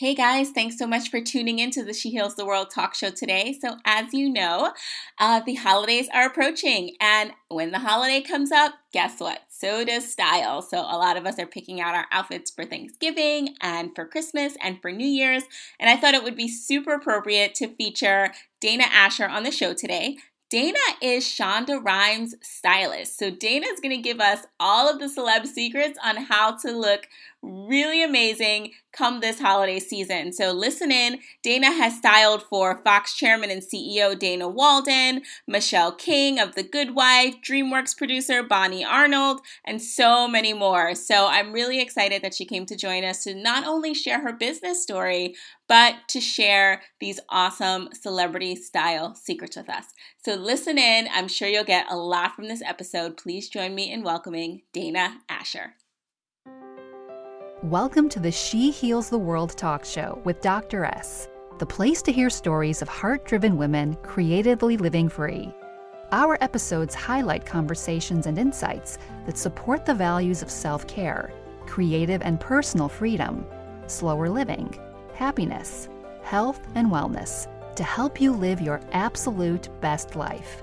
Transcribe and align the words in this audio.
Hey 0.00 0.14
guys, 0.14 0.48
thanks 0.48 0.78
so 0.78 0.86
much 0.86 1.10
for 1.10 1.20
tuning 1.20 1.58
in 1.58 1.70
to 1.72 1.84
the 1.84 1.92
She 1.92 2.08
Heals 2.08 2.34
the 2.34 2.46
World 2.46 2.70
talk 2.70 2.94
show 2.94 3.10
today. 3.10 3.54
So, 3.60 3.76
as 3.84 4.14
you 4.14 4.32
know, 4.32 4.72
uh, 5.18 5.40
the 5.44 5.56
holidays 5.56 6.08
are 6.14 6.24
approaching, 6.24 6.96
and 7.02 7.32
when 7.48 7.70
the 7.70 7.80
holiday 7.80 8.22
comes 8.22 8.50
up, 8.50 8.72
guess 8.94 9.20
what? 9.20 9.40
So 9.50 9.84
does 9.84 10.10
style. 10.10 10.62
So, 10.62 10.78
a 10.78 10.96
lot 10.96 11.18
of 11.18 11.26
us 11.26 11.38
are 11.38 11.44
picking 11.44 11.82
out 11.82 11.94
our 11.94 12.06
outfits 12.12 12.50
for 12.50 12.64
Thanksgiving 12.64 13.56
and 13.60 13.94
for 13.94 14.06
Christmas 14.06 14.56
and 14.62 14.80
for 14.80 14.90
New 14.90 15.06
Year's. 15.06 15.42
And 15.78 15.90
I 15.90 16.00
thought 16.00 16.14
it 16.14 16.24
would 16.24 16.34
be 16.34 16.48
super 16.48 16.94
appropriate 16.94 17.54
to 17.56 17.68
feature 17.68 18.32
Dana 18.58 18.84
Asher 18.90 19.28
on 19.28 19.42
the 19.42 19.50
show 19.50 19.74
today. 19.74 20.16
Dana 20.48 20.78
is 21.00 21.24
Shonda 21.24 21.78
Rhimes' 21.80 22.34
stylist. 22.40 23.18
So, 23.18 23.30
Dana 23.30 23.66
is 23.66 23.80
going 23.80 23.94
to 23.94 24.02
give 24.02 24.18
us 24.18 24.46
all 24.58 24.88
of 24.90 24.98
the 24.98 25.06
celeb 25.06 25.46
secrets 25.46 25.98
on 26.02 26.16
how 26.24 26.56
to 26.56 26.72
look 26.72 27.06
really 27.42 28.02
amazing 28.02 28.72
come 28.92 29.20
this 29.20 29.40
holiday 29.40 29.78
season. 29.78 30.32
So 30.32 30.52
listen 30.52 30.90
in. 30.90 31.20
Dana 31.42 31.70
has 31.72 31.96
styled 31.96 32.42
for 32.42 32.82
Fox 32.82 33.14
chairman 33.14 33.50
and 33.50 33.62
CEO 33.62 34.18
Dana 34.18 34.48
Walden, 34.48 35.22
Michelle 35.46 35.92
King 35.92 36.38
of 36.38 36.54
The 36.54 36.62
Good 36.62 36.94
Wife, 36.94 37.36
DreamWorks 37.46 37.96
producer 37.96 38.42
Bonnie 38.42 38.84
Arnold, 38.84 39.40
and 39.64 39.80
so 39.80 40.28
many 40.28 40.52
more. 40.52 40.94
So 40.94 41.28
I'm 41.28 41.52
really 41.52 41.80
excited 41.80 42.22
that 42.22 42.34
she 42.34 42.44
came 42.44 42.66
to 42.66 42.76
join 42.76 43.04
us 43.04 43.24
to 43.24 43.34
not 43.34 43.66
only 43.66 43.94
share 43.94 44.22
her 44.22 44.32
business 44.32 44.82
story, 44.82 45.34
but 45.68 45.94
to 46.08 46.20
share 46.20 46.82
these 46.98 47.20
awesome 47.28 47.88
celebrity 47.92 48.56
style 48.56 49.14
secrets 49.14 49.56
with 49.56 49.70
us. 49.70 49.86
So 50.24 50.34
listen 50.34 50.78
in. 50.78 51.08
I'm 51.12 51.28
sure 51.28 51.48
you'll 51.48 51.64
get 51.64 51.90
a 51.90 51.96
lot 51.96 52.34
from 52.34 52.48
this 52.48 52.62
episode. 52.62 53.16
Please 53.16 53.48
join 53.48 53.74
me 53.74 53.92
in 53.92 54.02
welcoming 54.02 54.62
Dana 54.72 55.20
Asher. 55.28 55.76
Welcome 57.64 58.08
to 58.10 58.20
the 58.20 58.32
She 58.32 58.70
Heals 58.70 59.10
the 59.10 59.18
World 59.18 59.54
talk 59.54 59.84
show 59.84 60.22
with 60.24 60.40
Dr. 60.40 60.86
S, 60.86 61.28
the 61.58 61.66
place 61.66 62.00
to 62.00 62.10
hear 62.10 62.30
stories 62.30 62.80
of 62.80 62.88
heart 62.88 63.26
driven 63.26 63.58
women 63.58 63.96
creatively 63.96 64.78
living 64.78 65.10
free. 65.10 65.52
Our 66.10 66.38
episodes 66.40 66.94
highlight 66.94 67.44
conversations 67.44 68.24
and 68.24 68.38
insights 68.38 68.96
that 69.26 69.36
support 69.36 69.84
the 69.84 69.92
values 69.92 70.40
of 70.40 70.50
self 70.50 70.86
care, 70.86 71.34
creative 71.66 72.22
and 72.22 72.40
personal 72.40 72.88
freedom, 72.88 73.44
slower 73.88 74.30
living, 74.30 74.74
happiness, 75.12 75.90
health, 76.22 76.66
and 76.76 76.90
wellness 76.90 77.46
to 77.76 77.84
help 77.84 78.22
you 78.22 78.32
live 78.32 78.62
your 78.62 78.80
absolute 78.92 79.68
best 79.82 80.16
life. 80.16 80.62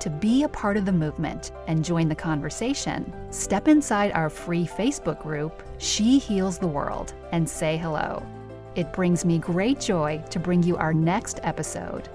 To 0.00 0.10
be 0.10 0.44
a 0.44 0.48
part 0.48 0.76
of 0.76 0.84
the 0.84 0.92
movement 0.92 1.50
and 1.66 1.84
join 1.84 2.08
the 2.08 2.14
conversation, 2.14 3.12
step 3.32 3.66
inside 3.66 4.12
our 4.12 4.30
free 4.30 4.64
Facebook 4.64 5.20
group, 5.20 5.60
She 5.78 6.20
Heals 6.20 6.56
the 6.56 6.68
World, 6.68 7.14
and 7.32 7.48
say 7.48 7.76
hello. 7.76 8.24
It 8.76 8.92
brings 8.92 9.24
me 9.24 9.40
great 9.40 9.80
joy 9.80 10.22
to 10.30 10.38
bring 10.38 10.62
you 10.62 10.76
our 10.76 10.94
next 10.94 11.40
episode. 11.42 12.08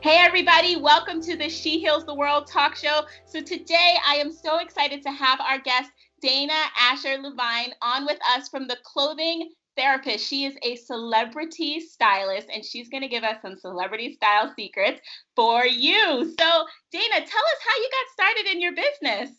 Hey, 0.00 0.16
everybody, 0.16 0.74
welcome 0.74 1.22
to 1.22 1.36
the 1.36 1.48
She 1.48 1.78
Heals 1.78 2.04
the 2.04 2.14
World 2.14 2.48
talk 2.48 2.74
show. 2.74 3.02
So, 3.24 3.40
today 3.40 3.94
I 4.04 4.16
am 4.16 4.32
so 4.32 4.58
excited 4.58 5.00
to 5.02 5.12
have 5.12 5.40
our 5.40 5.60
guest, 5.60 5.92
Dana 6.20 6.60
Asher 6.76 7.18
Levine, 7.18 7.72
on 7.82 8.04
with 8.04 8.18
us 8.34 8.48
from 8.48 8.66
the 8.66 8.78
Clothing 8.82 9.52
therapist. 9.80 10.26
She 10.28 10.44
is 10.44 10.54
a 10.62 10.76
celebrity 10.76 11.80
stylist 11.80 12.48
and 12.52 12.64
she's 12.64 12.88
going 12.88 13.02
to 13.02 13.08
give 13.08 13.24
us 13.24 13.40
some 13.40 13.56
celebrity 13.56 14.12
style 14.14 14.52
secrets 14.54 15.00
for 15.34 15.64
you. 15.64 16.34
So, 16.38 16.66
Dana, 16.92 17.14
tell 17.14 17.24
us 17.24 17.60
how 17.66 17.76
you 17.76 17.90
got 17.90 18.12
started 18.12 18.46
in 18.52 18.60
your 18.60 18.74
business. 18.74 19.30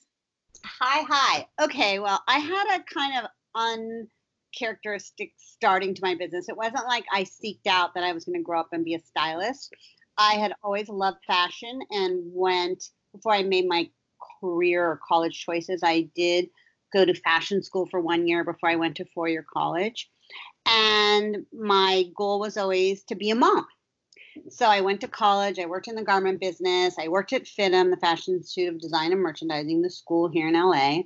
Hi, 0.66 1.06
hi. 1.08 1.48
Okay, 1.62 2.00
well, 2.00 2.22
I 2.28 2.40
had 2.40 2.80
a 2.80 2.84
kind 2.84 3.24
of 3.24 4.08
uncharacteristic 4.60 5.34
starting 5.38 5.94
to 5.94 6.02
my 6.04 6.16
business. 6.16 6.50
It 6.50 6.58
wasn't 6.58 6.88
like 6.88 7.06
I 7.14 7.24
seeked 7.24 7.68
out 7.68 7.94
that 7.94 8.04
I 8.04 8.14
was 8.14 8.26
going 8.26 8.40
to 8.40 8.44
grow 8.44 8.60
up 8.60 8.70
and 8.72 8.84
be 8.84 8.96
a 8.96 9.00
stylist. 9.00 9.74
I 10.18 10.36
had 10.36 10.54
always 10.64 10.90
loved 10.90 11.20
fashion 11.26 11.80
and 11.92 12.20
went 12.34 12.84
before 13.14 13.34
I 13.34 13.44
made 13.44 13.68
my 13.68 13.90
career 14.42 14.86
or 14.86 15.00
college 15.08 15.44
choices. 15.46 15.82
I 15.84 16.10
did 16.16 16.50
go 16.92 17.06
to 17.06 17.14
fashion 17.14 17.64
school 17.64 17.88
for 17.88 18.02
one 18.02 18.28
year 18.28 18.44
before 18.44 18.70
I 18.70 18.76
went 18.76 18.98
to 18.98 19.06
four 19.14 19.28
year 19.28 19.46
college. 19.52 20.10
And 20.66 21.46
my 21.54 22.06
goal 22.16 22.40
was 22.40 22.58
always 22.58 23.04
to 23.06 23.16
be 23.16 23.30
a 23.30 23.36
mom. 23.36 23.66
So 24.50 24.66
I 24.66 24.82
went 24.82 25.02
to 25.02 25.08
college. 25.08 25.60
I 25.60 25.66
worked 25.66 25.88
in 25.88 25.96
the 25.96 26.04
garment 26.04 26.40
business. 26.40 26.96
I 27.00 27.08
worked 27.08 27.34
at 27.34 27.44
FIDM, 27.44 27.90
the 27.90 27.98
Fashion 27.98 28.36
Institute 28.36 28.74
of 28.74 28.80
Design 28.80 29.12
and 29.12 29.22
Merchandising, 29.22 29.82
the 29.82 29.90
school 29.90 30.30
here 30.30 30.48
in 30.48 30.54
LA. 30.54 31.04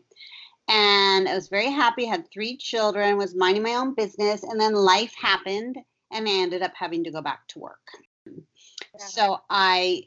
And 0.68 1.28
I 1.28 1.36
was 1.36 1.48
very 1.48 1.70
happy. 1.70 2.06
Had 2.06 2.30
three 2.32 2.58
children. 2.58 3.18
Was 3.18 3.36
minding 3.36 3.64
my 3.64 3.76
own 3.76 3.94
business, 3.94 4.44
and 4.44 4.60
then 4.60 4.74
life 4.74 5.14
happened, 5.20 5.78
and 6.12 6.28
I 6.28 6.32
ended 6.32 6.64
up 6.64 6.74
having 6.76 7.04
to 7.04 7.12
go 7.12 7.22
back 7.22 7.48
to 7.50 7.60
work. 7.60 7.88
Yeah. 8.26 9.06
So 9.06 9.42
I 9.50 10.04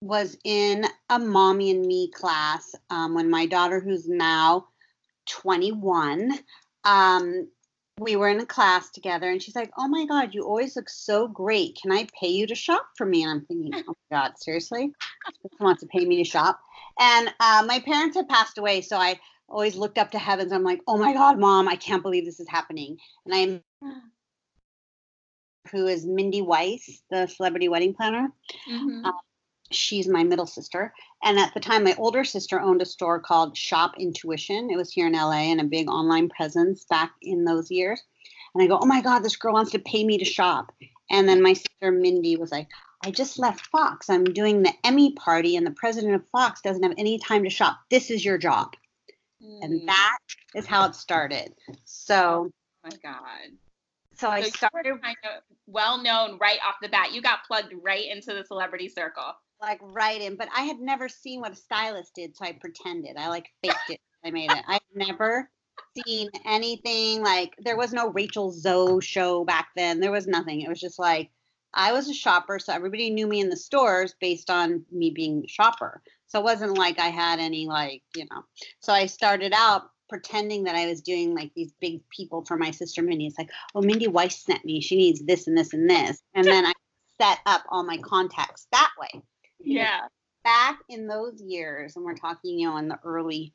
was 0.00 0.36
in 0.44 0.84
a 1.10 1.18
mommy 1.18 1.70
and 1.70 1.86
me 1.86 2.10
class 2.10 2.74
um, 2.90 3.14
when 3.14 3.30
my 3.30 3.46
daughter, 3.46 3.80
who's 3.80 4.08
now 4.08 4.66
21, 5.26 6.32
um, 6.84 7.48
we 7.98 8.16
were 8.16 8.28
in 8.28 8.40
a 8.40 8.46
class 8.46 8.90
together 8.90 9.30
and 9.30 9.42
she's 9.42 9.56
like, 9.56 9.70
Oh 9.76 9.88
my 9.88 10.06
God, 10.06 10.34
you 10.34 10.42
always 10.42 10.76
look 10.76 10.88
so 10.88 11.28
great. 11.28 11.78
Can 11.80 11.92
I 11.92 12.06
pay 12.18 12.28
you 12.28 12.46
to 12.46 12.54
shop 12.54 12.86
for 12.96 13.06
me? 13.06 13.22
And 13.22 13.30
I'm 13.30 13.40
thinking, 13.42 13.72
Oh 13.88 13.96
my 14.10 14.18
God, 14.18 14.32
seriously? 14.38 14.92
This 15.42 15.60
wants 15.60 15.82
to 15.82 15.88
pay 15.88 16.04
me 16.04 16.16
to 16.16 16.24
shop. 16.28 16.60
And 16.98 17.32
uh, 17.40 17.64
my 17.66 17.80
parents 17.80 18.16
had 18.16 18.28
passed 18.28 18.58
away. 18.58 18.80
So 18.80 18.96
I 18.96 19.18
always 19.48 19.76
looked 19.76 19.98
up 19.98 20.10
to 20.12 20.18
heavens. 20.18 20.52
I'm 20.52 20.64
like, 20.64 20.80
Oh 20.86 20.96
my 20.96 21.12
God, 21.12 21.38
mom, 21.38 21.68
I 21.68 21.76
can't 21.76 22.02
believe 22.02 22.24
this 22.24 22.40
is 22.40 22.48
happening. 22.48 22.96
And 23.26 23.34
I'm 23.34 23.62
who 25.70 25.86
is 25.86 26.04
Mindy 26.04 26.42
Weiss, 26.42 27.02
the 27.10 27.26
celebrity 27.26 27.68
wedding 27.68 27.94
planner. 27.94 28.28
Mm-hmm. 28.70 29.06
Uh, 29.06 29.12
she's 29.74 30.08
my 30.08 30.24
middle 30.24 30.46
sister. 30.46 30.92
And 31.22 31.38
at 31.38 31.54
the 31.54 31.60
time, 31.60 31.84
my 31.84 31.94
older 31.98 32.24
sister 32.24 32.60
owned 32.60 32.82
a 32.82 32.86
store 32.86 33.20
called 33.20 33.56
Shop 33.56 33.94
Intuition. 33.98 34.70
It 34.70 34.76
was 34.76 34.92
here 34.92 35.06
in 35.06 35.12
LA 35.12 35.50
and 35.50 35.60
a 35.60 35.64
big 35.64 35.88
online 35.88 36.28
presence 36.28 36.84
back 36.84 37.12
in 37.22 37.44
those 37.44 37.70
years. 37.70 38.02
And 38.54 38.62
I 38.62 38.66
go, 38.66 38.78
oh 38.80 38.86
my 38.86 39.00
God, 39.00 39.20
this 39.20 39.36
girl 39.36 39.54
wants 39.54 39.70
to 39.72 39.78
pay 39.78 40.04
me 40.04 40.18
to 40.18 40.24
shop. 40.24 40.72
And 41.10 41.28
then 41.28 41.42
my 41.42 41.52
sister 41.52 41.90
Mindy 41.92 42.36
was 42.36 42.50
like, 42.50 42.68
I 43.04 43.10
just 43.10 43.38
left 43.38 43.66
Fox. 43.66 44.08
I'm 44.08 44.24
doing 44.24 44.62
the 44.62 44.72
Emmy 44.84 45.12
party, 45.12 45.56
and 45.56 45.66
the 45.66 45.72
president 45.72 46.14
of 46.14 46.22
Fox 46.30 46.60
doesn't 46.60 46.82
have 46.82 46.94
any 46.96 47.18
time 47.18 47.42
to 47.44 47.50
shop. 47.50 47.80
This 47.90 48.10
is 48.10 48.24
your 48.24 48.38
job. 48.38 48.74
Mm. 49.42 49.58
And 49.62 49.88
that 49.88 50.18
is 50.54 50.66
how 50.66 50.86
it 50.86 50.94
started. 50.94 51.54
So, 51.84 52.50
oh 52.50 52.88
my 52.88 52.96
God. 53.02 53.50
So, 54.14 54.26
so 54.26 54.30
I 54.30 54.42
started 54.42 55.02
kind 55.02 55.16
of 55.24 55.42
well 55.66 56.00
known 56.00 56.38
right 56.38 56.58
off 56.66 56.76
the 56.80 56.88
bat. 56.88 57.12
You 57.12 57.22
got 57.22 57.44
plugged 57.44 57.74
right 57.82 58.08
into 58.08 58.34
the 58.34 58.44
celebrity 58.44 58.88
circle 58.88 59.34
like 59.62 59.78
right 59.80 60.20
in, 60.20 60.36
but 60.36 60.48
I 60.54 60.62
had 60.62 60.80
never 60.80 61.08
seen 61.08 61.40
what 61.40 61.52
a 61.52 61.56
stylist 61.56 62.14
did, 62.14 62.36
so 62.36 62.44
I 62.44 62.52
pretended. 62.52 63.16
I 63.16 63.28
like 63.28 63.46
faked 63.62 63.90
it. 63.90 64.00
I 64.24 64.30
made 64.30 64.50
it. 64.50 64.64
I've 64.68 64.80
never 64.94 65.50
seen 66.04 66.28
anything 66.44 67.22
like 67.22 67.54
there 67.58 67.76
was 67.76 67.92
no 67.92 68.10
Rachel 68.10 68.50
Zoe 68.50 69.00
show 69.00 69.44
back 69.44 69.68
then. 69.76 70.00
There 70.00 70.12
was 70.12 70.26
nothing. 70.26 70.60
It 70.60 70.68
was 70.68 70.80
just 70.80 70.98
like 70.98 71.30
I 71.74 71.92
was 71.92 72.08
a 72.08 72.14
shopper, 72.14 72.58
so 72.58 72.72
everybody 72.72 73.10
knew 73.10 73.26
me 73.26 73.40
in 73.40 73.48
the 73.48 73.56
stores 73.56 74.14
based 74.20 74.50
on 74.50 74.84
me 74.90 75.10
being 75.10 75.44
a 75.44 75.48
shopper. 75.48 76.02
So 76.26 76.40
it 76.40 76.44
wasn't 76.44 76.78
like 76.78 76.98
I 76.98 77.08
had 77.08 77.40
any 77.40 77.66
like, 77.66 78.02
you 78.16 78.26
know. 78.30 78.42
So 78.80 78.92
I 78.92 79.06
started 79.06 79.52
out 79.54 79.90
pretending 80.08 80.64
that 80.64 80.74
I 80.74 80.86
was 80.86 81.00
doing 81.00 81.34
like 81.34 81.52
these 81.54 81.72
big 81.80 82.06
people 82.10 82.44
for 82.44 82.56
my 82.56 82.70
sister 82.70 83.02
Mindy. 83.02 83.26
It's 83.26 83.38
like, 83.38 83.50
oh, 83.74 83.80
Mindy 83.80 84.08
Weiss 84.08 84.36
sent 84.36 84.64
me. 84.64 84.80
She 84.80 84.96
needs 84.96 85.22
this 85.22 85.46
and 85.46 85.56
this 85.56 85.72
and 85.72 85.88
this. 85.88 86.22
And 86.34 86.44
then 86.44 86.66
I 86.66 86.72
set 87.20 87.38
up 87.46 87.62
all 87.70 87.84
my 87.84 87.98
contacts 87.98 88.66
that 88.72 88.90
way. 89.00 89.22
Yeah. 89.64 90.00
Back 90.44 90.80
in 90.88 91.06
those 91.06 91.40
years, 91.40 91.94
and 91.96 92.04
we're 92.04 92.16
talking, 92.16 92.58
you 92.58 92.68
know, 92.68 92.76
in 92.76 92.88
the 92.88 92.98
early 93.04 93.54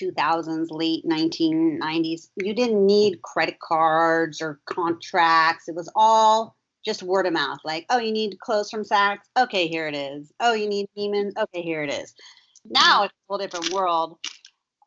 2000s, 0.00 0.66
late 0.70 1.04
1990s, 1.06 2.28
you 2.36 2.54
didn't 2.54 2.84
need 2.84 3.22
credit 3.22 3.58
cards 3.60 4.42
or 4.42 4.60
contracts. 4.66 5.68
It 5.68 5.74
was 5.74 5.90
all 5.94 6.56
just 6.84 7.02
word 7.02 7.26
of 7.26 7.32
mouth. 7.32 7.58
Like, 7.64 7.86
oh, 7.90 7.98
you 7.98 8.12
need 8.12 8.40
clothes 8.40 8.70
from 8.70 8.82
Saks? 8.82 9.18
Okay, 9.38 9.68
here 9.68 9.86
it 9.86 9.94
is. 9.94 10.32
Oh, 10.40 10.54
you 10.54 10.68
need 10.68 10.86
Neiman's? 10.96 11.34
Okay, 11.36 11.62
here 11.62 11.82
it 11.82 11.92
is. 11.92 12.14
Now 12.64 13.04
it's 13.04 13.12
a 13.12 13.16
whole 13.28 13.38
different 13.38 13.70
world. 13.72 14.18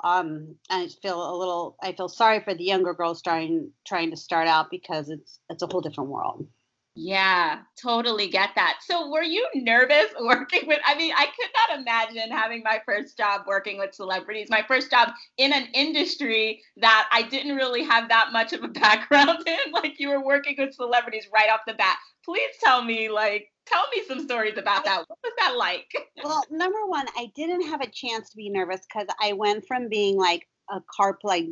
Um, 0.03 0.55
and 0.69 0.83
I 0.83 0.87
feel 1.01 1.35
a 1.35 1.37
little. 1.37 1.77
I 1.81 1.93
feel 1.93 2.09
sorry 2.09 2.41
for 2.43 2.55
the 2.55 2.63
younger 2.63 2.93
girls 2.93 3.21
trying 3.21 3.71
trying 3.85 4.09
to 4.09 4.17
start 4.17 4.47
out 4.47 4.71
because 4.71 5.09
it's 5.09 5.39
it's 5.49 5.61
a 5.61 5.67
whole 5.67 5.81
different 5.81 6.09
world. 6.09 6.47
Yeah, 6.93 7.59
totally 7.81 8.27
get 8.27 8.49
that. 8.55 8.79
So, 8.81 9.09
were 9.09 9.23
you 9.23 9.47
nervous 9.55 10.07
working 10.19 10.67
with? 10.67 10.79
I 10.85 10.95
mean, 10.95 11.13
I 11.15 11.27
could 11.27 11.49
not 11.55 11.79
imagine 11.79 12.29
having 12.29 12.63
my 12.63 12.81
first 12.85 13.17
job 13.17 13.43
working 13.47 13.77
with 13.77 13.93
celebrities, 13.93 14.49
my 14.49 14.63
first 14.67 14.91
job 14.91 15.09
in 15.37 15.53
an 15.53 15.67
industry 15.73 16.61
that 16.77 17.07
I 17.11 17.21
didn't 17.21 17.55
really 17.55 17.83
have 17.83 18.09
that 18.09 18.33
much 18.33 18.51
of 18.51 18.63
a 18.63 18.67
background 18.67 19.47
in. 19.47 19.71
Like, 19.71 19.99
you 19.99 20.09
were 20.09 20.23
working 20.23 20.55
with 20.57 20.73
celebrities 20.73 21.27
right 21.33 21.49
off 21.49 21.61
the 21.65 21.73
bat. 21.73 21.97
Please 22.25 22.51
tell 22.61 22.83
me, 22.83 23.09
like, 23.09 23.47
tell 23.65 23.85
me 23.95 24.03
some 24.05 24.19
stories 24.19 24.57
about 24.57 24.83
that. 24.83 25.05
What 25.07 25.19
was 25.23 25.33
that 25.39 25.55
like? 25.57 25.87
Well, 26.23 26.43
number 26.51 26.85
one, 26.85 27.07
I 27.17 27.31
didn't 27.35 27.67
have 27.67 27.81
a 27.81 27.89
chance 27.89 28.29
to 28.29 28.37
be 28.37 28.49
nervous 28.49 28.81
because 28.81 29.07
I 29.19 29.33
went 29.33 29.65
from 29.65 29.89
being 29.89 30.17
like 30.17 30.47
a 30.69 30.79
carpool. 30.99 31.15
Like 31.23 31.45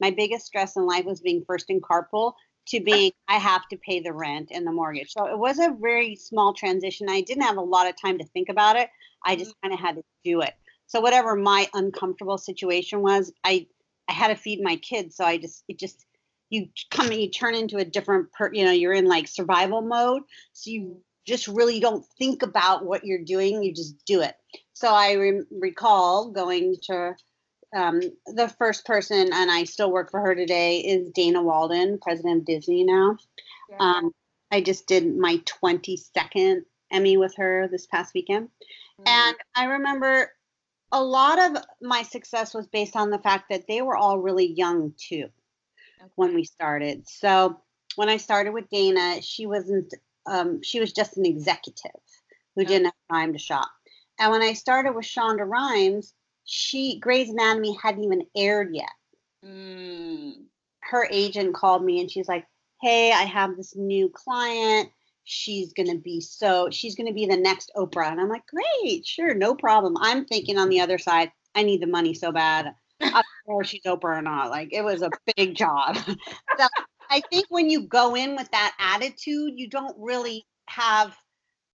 my 0.00 0.10
biggest 0.10 0.46
stress 0.46 0.74
in 0.74 0.84
life 0.84 1.04
was 1.04 1.20
being 1.20 1.44
first 1.46 1.66
in 1.68 1.80
carpool 1.80 2.32
to 2.68 2.80
being 2.80 3.12
I 3.28 3.38
have 3.38 3.68
to 3.68 3.76
pay 3.76 4.00
the 4.00 4.12
rent 4.12 4.50
and 4.52 4.66
the 4.66 4.72
mortgage. 4.72 5.12
So 5.12 5.26
it 5.26 5.38
was 5.38 5.58
a 5.58 5.76
very 5.80 6.16
small 6.16 6.52
transition. 6.52 7.08
I 7.08 7.20
didn't 7.20 7.44
have 7.44 7.56
a 7.56 7.62
lot 7.62 7.88
of 7.88 8.00
time 8.00 8.18
to 8.18 8.24
think 8.24 8.48
about 8.48 8.76
it. 8.76 8.88
I 9.24 9.36
just 9.36 9.50
mm-hmm. 9.52 9.68
kind 9.68 9.74
of 9.74 9.80
had 9.80 9.96
to 9.96 10.02
do 10.24 10.40
it. 10.40 10.54
So 10.86 11.00
whatever 11.00 11.34
my 11.34 11.68
uncomfortable 11.74 12.38
situation 12.38 13.02
was, 13.02 13.32
I 13.44 13.66
I 14.08 14.12
had 14.12 14.28
to 14.28 14.36
feed 14.36 14.62
my 14.62 14.76
kids. 14.76 15.16
So 15.16 15.24
I 15.24 15.36
just 15.36 15.64
it 15.68 15.78
just 15.78 16.06
you 16.50 16.68
come 16.90 17.06
and 17.06 17.20
you 17.20 17.30
turn 17.30 17.54
into 17.54 17.78
a 17.78 17.84
different 17.84 18.32
per 18.32 18.52
you 18.52 18.64
know 18.64 18.70
you're 18.70 18.92
in 18.92 19.06
like 19.06 19.28
survival 19.28 19.82
mode 19.82 20.22
so 20.52 20.70
you 20.70 21.00
just 21.26 21.48
really 21.48 21.80
don't 21.80 22.04
think 22.18 22.42
about 22.42 22.84
what 22.84 23.04
you're 23.04 23.24
doing 23.24 23.62
you 23.62 23.74
just 23.74 23.96
do 24.04 24.20
it 24.20 24.34
so 24.72 24.88
i 24.88 25.12
re- 25.12 25.42
recall 25.50 26.30
going 26.30 26.76
to 26.82 27.14
um, 27.74 28.00
the 28.26 28.48
first 28.58 28.84
person 28.84 29.30
and 29.32 29.50
i 29.50 29.64
still 29.64 29.90
work 29.90 30.10
for 30.10 30.20
her 30.20 30.34
today 30.34 30.78
is 30.78 31.10
dana 31.10 31.42
walden 31.42 31.98
president 32.00 32.40
of 32.40 32.46
disney 32.46 32.84
now 32.84 33.16
yeah. 33.70 33.76
um, 33.78 34.12
i 34.50 34.60
just 34.60 34.86
did 34.86 35.16
my 35.16 35.38
22nd 35.62 36.60
emmy 36.92 37.16
with 37.16 37.34
her 37.36 37.68
this 37.68 37.86
past 37.86 38.14
weekend 38.14 38.46
mm-hmm. 38.46 39.08
and 39.08 39.36
i 39.54 39.64
remember 39.64 40.30
a 40.92 41.02
lot 41.02 41.38
of 41.38 41.62
my 41.82 42.02
success 42.02 42.54
was 42.54 42.66
based 42.68 42.96
on 42.96 43.10
the 43.10 43.18
fact 43.18 43.48
that 43.50 43.66
they 43.66 43.82
were 43.82 43.96
all 43.96 44.18
really 44.18 44.52
young 44.52 44.94
too 44.96 45.28
when 46.14 46.34
we 46.34 46.44
started. 46.44 47.08
So 47.08 47.60
when 47.96 48.08
I 48.08 48.16
started 48.16 48.52
with 48.52 48.68
Dana, 48.70 49.20
she 49.22 49.46
wasn't 49.46 49.92
um, 50.26 50.62
she 50.62 50.80
was 50.80 50.92
just 50.92 51.16
an 51.16 51.26
executive 51.26 52.00
who 52.54 52.62
okay. 52.62 52.68
didn't 52.68 52.86
have 52.86 53.18
time 53.18 53.32
to 53.32 53.38
shop. 53.38 53.70
And 54.18 54.32
when 54.32 54.42
I 54.42 54.54
started 54.54 54.92
with 54.92 55.04
Shonda 55.04 55.46
Rhimes, 55.48 56.14
she 56.46 56.98
Grey's 57.00 57.28
Anatomy 57.28 57.76
hadn't 57.82 58.04
even 58.04 58.26
aired 58.34 58.70
yet. 58.72 58.92
Mm. 59.44 60.44
Her 60.80 61.06
agent 61.10 61.54
called 61.54 61.84
me 61.84 62.00
and 62.00 62.10
she's 62.10 62.28
like, 62.28 62.46
"Hey, 62.80 63.12
I 63.12 63.24
have 63.24 63.56
this 63.56 63.76
new 63.76 64.08
client. 64.08 64.88
She's 65.24 65.72
gonna 65.72 65.98
be 65.98 66.20
so 66.20 66.70
she's 66.70 66.94
gonna 66.94 67.12
be 67.12 67.26
the 67.26 67.36
next 67.36 67.70
Oprah." 67.76 68.10
And 68.10 68.20
I'm 68.20 68.28
like, 68.28 68.46
"Great, 68.46 69.04
sure, 69.04 69.34
no 69.34 69.54
problem." 69.54 69.96
I'm 70.00 70.24
thinking 70.24 70.56
on 70.56 70.68
the 70.68 70.80
other 70.80 70.98
side, 70.98 71.32
I 71.54 71.64
need 71.64 71.82
the 71.82 71.86
money 71.86 72.14
so 72.14 72.32
bad. 72.32 72.74
I 73.00 73.10
don't 73.10 73.24
know 73.48 73.60
if 73.60 73.66
she's 73.66 73.82
Oprah 73.82 74.18
or 74.18 74.22
not. 74.22 74.50
Like 74.50 74.72
it 74.72 74.82
was 74.82 75.02
a 75.02 75.10
big 75.36 75.56
job. 75.56 75.96
so 76.58 76.66
I 77.10 77.20
think 77.30 77.46
when 77.48 77.68
you 77.68 77.82
go 77.82 78.14
in 78.14 78.36
with 78.36 78.50
that 78.52 78.74
attitude, 78.78 79.54
you 79.56 79.68
don't 79.68 79.96
really 79.98 80.46
have 80.68 81.16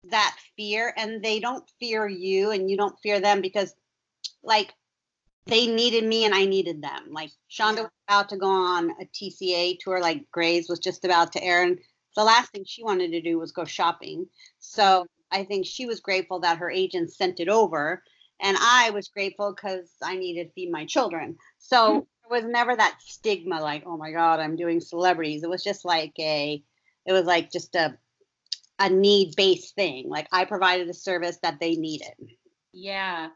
that 0.04 0.36
fear 0.56 0.92
and 0.96 1.22
they 1.22 1.38
don't 1.38 1.64
fear 1.78 2.08
you 2.08 2.50
and 2.50 2.70
you 2.70 2.76
don't 2.76 2.98
fear 3.02 3.20
them 3.20 3.40
because 3.40 3.74
like 4.42 4.72
they 5.46 5.66
needed 5.66 6.04
me 6.04 6.24
and 6.24 6.34
I 6.34 6.44
needed 6.44 6.82
them. 6.82 7.08
Like 7.10 7.30
Shonda 7.50 7.82
was 7.82 7.90
about 8.08 8.28
to 8.28 8.36
go 8.36 8.48
on 8.48 8.90
a 9.00 9.04
TCA 9.06 9.78
tour, 9.80 10.00
like 10.00 10.30
Grey's 10.30 10.68
was 10.68 10.78
just 10.78 11.04
about 11.04 11.32
to 11.32 11.42
air. 11.42 11.64
And 11.64 11.78
the 12.14 12.24
last 12.24 12.52
thing 12.52 12.64
she 12.64 12.84
wanted 12.84 13.10
to 13.12 13.20
do 13.20 13.38
was 13.38 13.52
go 13.52 13.64
shopping. 13.64 14.26
So 14.58 15.06
I 15.30 15.44
think 15.44 15.66
she 15.66 15.86
was 15.86 16.00
grateful 16.00 16.40
that 16.40 16.58
her 16.58 16.70
agent 16.70 17.12
sent 17.12 17.40
it 17.40 17.48
over 17.48 18.02
and 18.40 18.56
I 18.60 18.90
was 18.90 19.08
grateful 19.08 19.52
because 19.54 19.90
I 20.02 20.16
needed 20.16 20.48
to 20.48 20.52
feed 20.52 20.70
my 20.70 20.84
children. 20.84 21.36
So 21.58 21.76
mm-hmm. 21.76 22.30
there 22.30 22.42
was 22.42 22.50
never 22.50 22.76
that 22.76 22.98
stigma 23.00 23.60
like, 23.60 23.84
oh 23.86 23.96
my 23.96 24.12
God, 24.12 24.40
I'm 24.40 24.56
doing 24.56 24.80
celebrities. 24.80 25.42
It 25.42 25.50
was 25.50 25.64
just 25.64 25.84
like 25.84 26.12
a, 26.18 26.62
it 27.06 27.12
was 27.12 27.24
like 27.24 27.50
just 27.50 27.74
a, 27.74 27.96
a 28.78 28.90
need 28.90 29.34
based 29.36 29.74
thing. 29.74 30.08
Like 30.08 30.28
I 30.32 30.44
provided 30.44 30.88
a 30.88 30.94
service 30.94 31.38
that 31.42 31.60
they 31.60 31.74
needed. 31.74 32.14
Yeah. 32.72 33.28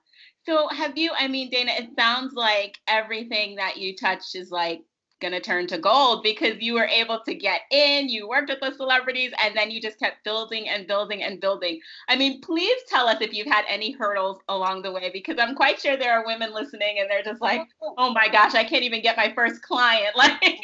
So 0.46 0.68
have 0.68 0.96
you, 0.96 1.10
I 1.18 1.26
mean, 1.26 1.50
Dana, 1.50 1.72
it 1.72 1.90
sounds 1.98 2.34
like 2.34 2.78
everything 2.86 3.56
that 3.56 3.78
you 3.78 3.96
touched 3.96 4.36
is 4.36 4.50
like 4.50 4.82
going 5.20 5.32
to 5.32 5.40
turn 5.40 5.66
to 5.66 5.78
gold 5.78 6.22
because 6.22 6.56
you 6.60 6.74
were 6.74 6.84
able 6.84 7.20
to 7.26 7.34
get 7.34 7.62
in, 7.70 8.08
you 8.08 8.28
worked 8.28 8.50
with 8.50 8.60
the 8.60 8.76
celebrities, 8.76 9.32
and 9.42 9.56
then 9.56 9.70
you 9.70 9.80
just 9.80 9.98
kept 9.98 10.22
building 10.24 10.68
and 10.68 10.86
building 10.86 11.22
and 11.22 11.40
building. 11.40 11.80
I 12.08 12.16
mean, 12.16 12.40
please 12.42 12.76
tell 12.88 13.08
us 13.08 13.20
if 13.20 13.32
you've 13.32 13.46
had 13.46 13.64
any 13.68 13.92
hurdles 13.92 14.40
along 14.48 14.82
the 14.82 14.92
way 14.92 15.10
because 15.12 15.36
I'm 15.38 15.54
quite 15.54 15.80
sure 15.80 15.96
there 15.96 16.12
are 16.12 16.26
women 16.26 16.52
listening 16.52 16.98
and 17.00 17.10
they're 17.10 17.24
just 17.24 17.40
like, 17.40 17.62
oh, 17.82 17.94
oh 17.98 18.12
my 18.12 18.28
gosh, 18.28 18.54
I 18.54 18.64
can't 18.64 18.84
even 18.84 19.02
get 19.02 19.16
my 19.16 19.32
first 19.34 19.62
client. 19.62 20.14
Like, 20.16 20.42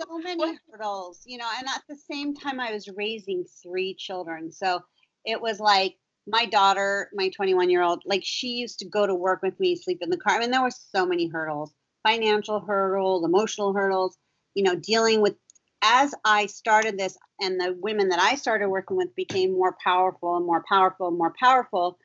so 0.00 0.18
many 0.18 0.58
hurdles, 0.70 1.22
you 1.26 1.38
know, 1.38 1.48
and 1.58 1.66
at 1.68 1.82
the 1.88 1.96
same 1.96 2.34
time, 2.34 2.60
I 2.60 2.72
was 2.72 2.88
raising 2.88 3.44
three 3.62 3.94
children. 3.94 4.50
So 4.50 4.80
it 5.24 5.40
was 5.40 5.60
like, 5.60 5.96
my 6.26 6.46
daughter, 6.46 7.10
my 7.14 7.28
21 7.30 7.70
year 7.70 7.82
old, 7.82 8.02
like 8.04 8.22
she 8.24 8.48
used 8.48 8.78
to 8.78 8.88
go 8.88 9.06
to 9.06 9.14
work 9.14 9.42
with 9.42 9.58
me, 9.58 9.76
sleep 9.76 9.98
in 10.02 10.10
the 10.10 10.16
car. 10.16 10.36
I 10.36 10.40
mean, 10.40 10.50
there 10.50 10.62
were 10.62 10.70
so 10.70 11.06
many 11.06 11.28
hurdles 11.28 11.72
financial 12.02 12.60
hurdles, 12.60 13.24
emotional 13.24 13.72
hurdles, 13.72 14.16
you 14.54 14.62
know, 14.62 14.74
dealing 14.74 15.20
with 15.20 15.36
as 15.82 16.14
I 16.24 16.46
started 16.46 16.98
this 16.98 17.16
and 17.40 17.60
the 17.60 17.76
women 17.80 18.08
that 18.10 18.20
I 18.20 18.36
started 18.36 18.68
working 18.68 18.96
with 18.96 19.14
became 19.16 19.52
more 19.52 19.76
powerful 19.82 20.36
and 20.36 20.46
more 20.46 20.64
powerful 20.68 21.08
and 21.08 21.18
more 21.18 21.34
powerful, 21.38 21.98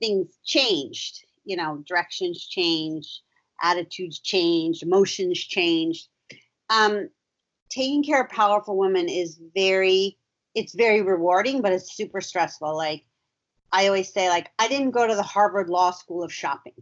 things 0.00 0.28
changed. 0.44 1.24
You 1.44 1.56
know, 1.56 1.82
directions 1.88 2.46
changed, 2.46 3.20
attitudes 3.62 4.20
changed, 4.20 4.82
emotions 4.82 5.38
changed. 5.38 6.08
Um, 6.68 7.08
taking 7.70 8.04
care 8.04 8.22
of 8.22 8.28
powerful 8.28 8.76
women 8.76 9.08
is 9.08 9.40
very, 9.54 10.18
it's 10.54 10.74
very 10.74 11.02
rewarding, 11.02 11.62
but 11.62 11.72
it's 11.72 11.96
super 11.96 12.20
stressful. 12.20 12.76
Like 12.76 13.04
I 13.72 13.86
always 13.86 14.12
say, 14.12 14.28
like 14.28 14.50
I 14.58 14.68
didn't 14.68 14.90
go 14.90 15.06
to 15.06 15.14
the 15.14 15.22
Harvard 15.22 15.68
Law 15.68 15.90
School 15.90 16.22
of 16.22 16.32
shopping. 16.32 16.74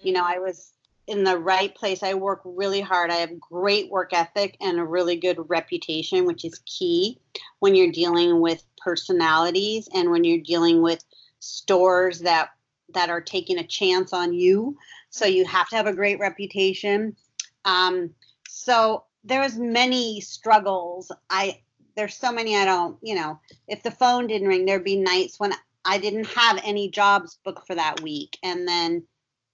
You 0.00 0.12
know, 0.12 0.24
I 0.24 0.38
was 0.38 0.74
in 1.06 1.24
the 1.24 1.38
right 1.38 1.74
place. 1.74 2.02
I 2.02 2.14
work 2.14 2.40
really 2.44 2.80
hard. 2.80 3.10
I 3.10 3.16
have 3.16 3.40
great 3.40 3.90
work 3.90 4.12
ethic 4.12 4.56
and 4.60 4.78
a 4.78 4.84
really 4.84 5.16
good 5.16 5.38
reputation, 5.48 6.24
which 6.24 6.44
is 6.44 6.62
key 6.66 7.18
when 7.58 7.74
you're 7.74 7.92
dealing 7.92 8.40
with 8.40 8.64
personalities 8.78 9.88
and 9.94 10.10
when 10.10 10.24
you're 10.24 10.42
dealing 10.42 10.82
with 10.82 11.04
stores 11.40 12.20
that 12.20 12.50
that 12.92 13.10
are 13.10 13.20
taking 13.20 13.58
a 13.58 13.66
chance 13.66 14.12
on 14.12 14.32
you. 14.32 14.76
So 15.10 15.26
you 15.26 15.44
have 15.46 15.68
to 15.70 15.76
have 15.76 15.86
a 15.86 15.94
great 15.94 16.18
reputation. 16.18 17.16
Um, 17.64 18.10
so 18.48 19.04
there's 19.24 19.58
many 19.58 20.20
struggles. 20.20 21.10
I 21.28 21.60
there's 21.96 22.16
so 22.16 22.32
many 22.32 22.56
I 22.56 22.64
don't, 22.64 22.98
you 23.02 23.14
know, 23.14 23.40
if 23.68 23.82
the 23.82 23.90
phone 23.90 24.26
didn't 24.26 24.48
ring, 24.48 24.64
there'd 24.64 24.84
be 24.84 24.96
nights 24.96 25.38
when 25.38 25.52
I 25.84 25.98
didn't 25.98 26.26
have 26.28 26.60
any 26.64 26.90
jobs 26.90 27.38
booked 27.44 27.66
for 27.66 27.74
that 27.74 28.00
week. 28.00 28.38
And 28.42 28.66
then 28.66 29.04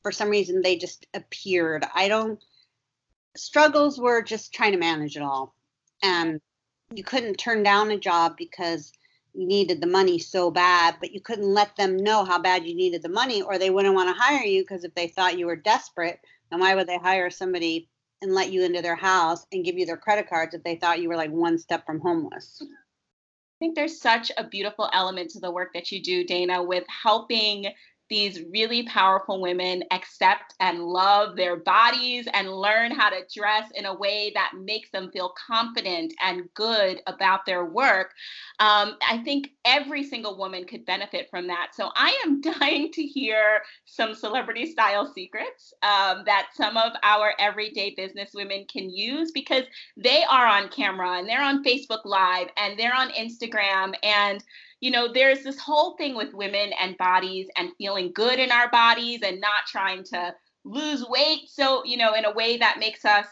for 0.03 0.13
some 0.13 0.31
reason 0.31 0.63
they 0.63 0.77
just 0.77 1.07
appeared. 1.15 1.85
I 1.95 2.09
don't 2.09 2.39
struggles 3.37 3.99
were 3.99 4.23
just 4.23 4.53
trying 4.53 4.73
to 4.73 4.79
manage 4.79 5.17
it 5.17 5.23
all. 5.23 5.55
And 6.03 6.41
you 6.95 7.05
couldn't 7.05 7.35
turn 7.35 7.63
down 7.63 7.91
a 7.91 7.99
job 7.99 8.37
because 8.37 8.93
you 9.35 9.47
needed 9.47 9.81
the 9.81 9.87
money 9.87 10.19
so 10.19 10.51
bad, 10.51 10.97
but 11.01 11.13
you 11.13 11.21
couldn't 11.21 11.45
let 11.45 11.77
them 11.77 11.97
know 11.97 12.25
how 12.25 12.41
bad 12.41 12.67
you 12.67 12.75
needed 12.75 13.03
the 13.03 13.09
money 13.09 13.43
or 13.43 13.59
they 13.59 13.71
wouldn't 13.71 13.95
want 13.95 14.09
to 14.09 14.21
hire 14.21 14.45
you 14.45 14.63
because 14.63 14.85
if 14.85 14.95
they 14.95 15.07
thought 15.07 15.39
you 15.39 15.47
were 15.47 15.57
desperate, 15.57 16.19
then 16.51 16.61
why 16.61 16.75
would 16.75 16.89
they 16.89 16.99
hire 16.99 17.31
somebody 17.31 17.89
and 18.23 18.35
let 18.35 18.51
you 18.51 18.65
into 18.65 18.83
their 18.83 18.97
house 18.97 19.47
and 19.53 19.65
give 19.65 19.79
you 19.79 19.87
their 19.87 19.97
credit 19.97 20.29
cards 20.29 20.55
if 20.55 20.65
they 20.65 20.77
thought 20.77 21.01
you 21.01 21.09
were 21.09 21.17
like 21.17 21.31
one 21.31 21.59
step 21.59 21.87
from 21.87 22.01
homeless? 22.01 22.61
Think 23.61 23.77
there's 23.77 24.01
such 24.01 24.33
a 24.39 24.45
beautiful 24.45 24.89
element 24.93 25.31
to 25.33 25.41
the 25.41 25.51
work 25.51 25.75
that 25.75 25.93
you 25.93 26.03
do, 26.03 26.25
Dana, 26.25 26.63
with 26.63 26.85
helping 26.89 27.67
these 28.11 28.43
really 28.51 28.83
powerful 28.83 29.41
women 29.41 29.85
accept 29.93 30.55
and 30.59 30.83
love 30.83 31.37
their 31.37 31.57
bodies 31.57 32.27
and 32.35 32.53
learn 32.53 32.91
how 32.91 33.09
to 33.09 33.23
dress 33.33 33.71
in 33.77 33.87
a 33.87 33.95
way 33.95 34.33
that 34.35 34.53
makes 34.61 34.91
them 34.91 35.11
feel 35.13 35.33
confident 35.47 36.13
and 36.21 36.53
good 36.55 37.01
about 37.07 37.47
their 37.47 37.65
work. 37.65 38.13
Um, 38.59 38.97
I 39.09 39.23
think 39.25 39.51
every 39.65 40.03
single 40.03 40.37
woman 40.37 40.65
could 40.65 40.85
benefit 40.85 41.29
from 41.31 41.47
that. 41.47 41.69
So 41.73 41.91
I 41.95 42.21
am 42.25 42.41
dying 42.59 42.91
to 42.93 43.03
hear 43.03 43.63
some 43.85 44.15
celebrity 44.15 44.67
style 44.67 45.13
secrets 45.15 45.73
um, 45.83 46.25
that 46.27 46.49
some 46.55 46.77
of 46.77 46.93
our 47.05 47.33
everyday 47.39 47.95
business 47.95 48.33
women 48.35 48.67
can 48.71 48.91
use 48.91 49.31
because 49.31 49.65
they 49.97 50.25
are 50.29 50.47
on 50.47 50.69
camera 50.69 51.19
and 51.19 51.29
they're 51.29 51.43
on 51.43 51.63
Facebook 51.63 52.05
Live 52.05 52.49
and 52.57 52.77
they're 52.77 52.97
on 52.97 53.11
Instagram 53.11 53.95
and 54.03 54.43
you 54.81 54.91
know, 54.91 55.13
there's 55.13 55.43
this 55.43 55.59
whole 55.59 55.97
thing 55.97 56.17
with 56.17 56.35
women 56.35 56.73
and 56.81 56.97
bodies 56.97 57.49
and 57.57 57.71
feeling 57.77 58.13
good 58.15 58.39
in 58.39 58.51
our 58.51 58.71
bodies 58.71 59.21
and 59.23 59.41
not 59.41 59.67
trying 59.67 60.03
to 60.05 60.35
lose 60.65 61.05
weight. 61.09 61.49
So, 61.49 61.85
you 61.85 61.97
know, 61.97 62.15
in 62.15 62.25
a 62.25 62.33
way 62.33 62.57
that 62.57 62.79
makes 62.79 63.05
us 63.05 63.27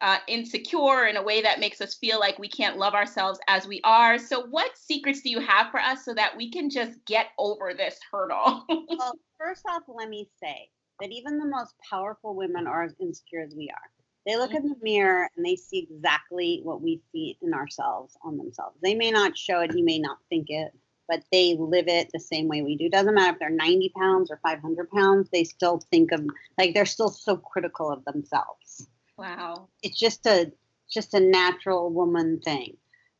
uh, 0.00 0.18
insecure, 0.26 1.06
in 1.06 1.16
a 1.16 1.22
way 1.22 1.42
that 1.42 1.60
makes 1.60 1.80
us 1.80 1.94
feel 1.94 2.18
like 2.18 2.38
we 2.38 2.48
can't 2.48 2.76
love 2.76 2.94
ourselves 2.94 3.38
as 3.48 3.66
we 3.66 3.80
are. 3.84 4.18
So, 4.18 4.46
what 4.46 4.76
secrets 4.76 5.22
do 5.22 5.30
you 5.30 5.40
have 5.40 5.70
for 5.70 5.80
us 5.80 6.04
so 6.04 6.14
that 6.14 6.36
we 6.36 6.50
can 6.50 6.70
just 6.70 7.04
get 7.06 7.26
over 7.38 7.72
this 7.72 7.98
hurdle? 8.10 8.64
well, 8.68 9.14
first 9.38 9.64
off, 9.68 9.82
let 9.88 10.08
me 10.08 10.28
say 10.40 10.68
that 11.00 11.10
even 11.10 11.38
the 11.38 11.46
most 11.46 11.74
powerful 11.88 12.34
women 12.34 12.66
are 12.66 12.82
as 12.84 12.94
insecure 13.00 13.42
as 13.42 13.54
we 13.56 13.70
are. 13.70 13.90
They 14.26 14.36
look 14.36 14.54
in 14.54 14.68
the 14.68 14.76
mirror 14.82 15.28
and 15.36 15.44
they 15.44 15.56
see 15.56 15.88
exactly 15.90 16.60
what 16.62 16.80
we 16.80 17.00
see 17.10 17.36
in 17.42 17.52
ourselves 17.52 18.16
on 18.22 18.36
themselves. 18.36 18.76
They 18.80 18.94
may 18.94 19.10
not 19.10 19.36
show 19.36 19.60
it, 19.60 19.76
you 19.76 19.84
may 19.84 19.98
not 19.98 20.18
think 20.28 20.46
it, 20.48 20.72
but 21.12 21.22
they 21.30 21.54
live 21.58 21.88
it 21.88 22.08
the 22.10 22.18
same 22.18 22.48
way 22.48 22.62
we 22.62 22.74
do. 22.74 22.88
Doesn't 22.88 23.14
matter 23.14 23.34
if 23.34 23.38
they're 23.38 23.50
90 23.50 23.92
pounds 23.94 24.30
or 24.30 24.40
500 24.42 24.90
pounds, 24.90 25.28
they 25.30 25.44
still 25.44 25.78
think 25.90 26.10
of 26.10 26.26
like 26.56 26.72
they're 26.72 26.86
still 26.86 27.10
so 27.10 27.36
critical 27.36 27.92
of 27.92 28.02
themselves. 28.06 28.86
Wow. 29.18 29.68
It's 29.82 29.98
just 29.98 30.24
a 30.24 30.50
just 30.90 31.12
a 31.12 31.20
natural 31.20 31.90
woman 31.90 32.40
thing. 32.42 32.78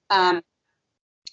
Um, 0.08 0.40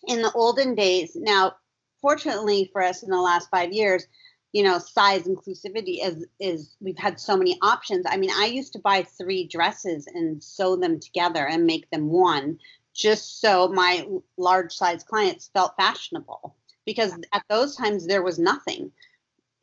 in 0.05 0.21
the 0.21 0.33
olden 0.33 0.75
days, 0.75 1.15
now 1.15 1.53
fortunately 2.01 2.69
for 2.73 2.83
us 2.83 3.03
in 3.03 3.09
the 3.09 3.21
last 3.21 3.49
five 3.49 3.71
years, 3.71 4.05
you 4.51 4.63
know, 4.63 4.79
size 4.79 5.23
inclusivity 5.23 6.05
is 6.05 6.25
is 6.41 6.75
we've 6.81 6.97
had 6.97 7.21
so 7.21 7.37
many 7.37 7.57
options. 7.61 8.05
I 8.05 8.17
mean, 8.17 8.31
I 8.35 8.47
used 8.47 8.73
to 8.73 8.79
buy 8.79 9.03
three 9.03 9.47
dresses 9.47 10.07
and 10.07 10.43
sew 10.43 10.75
them 10.75 10.99
together 10.99 11.47
and 11.47 11.65
make 11.65 11.89
them 11.89 12.09
one, 12.09 12.59
just 12.99 13.39
so 13.39 13.69
my 13.69 14.05
large 14.37 14.73
size 14.73 15.03
clients 15.03 15.49
felt 15.53 15.75
fashionable. 15.77 16.55
Because 16.85 17.13
at 17.33 17.43
those 17.49 17.75
times 17.75 18.05
there 18.05 18.23
was 18.23 18.37
nothing. 18.37 18.91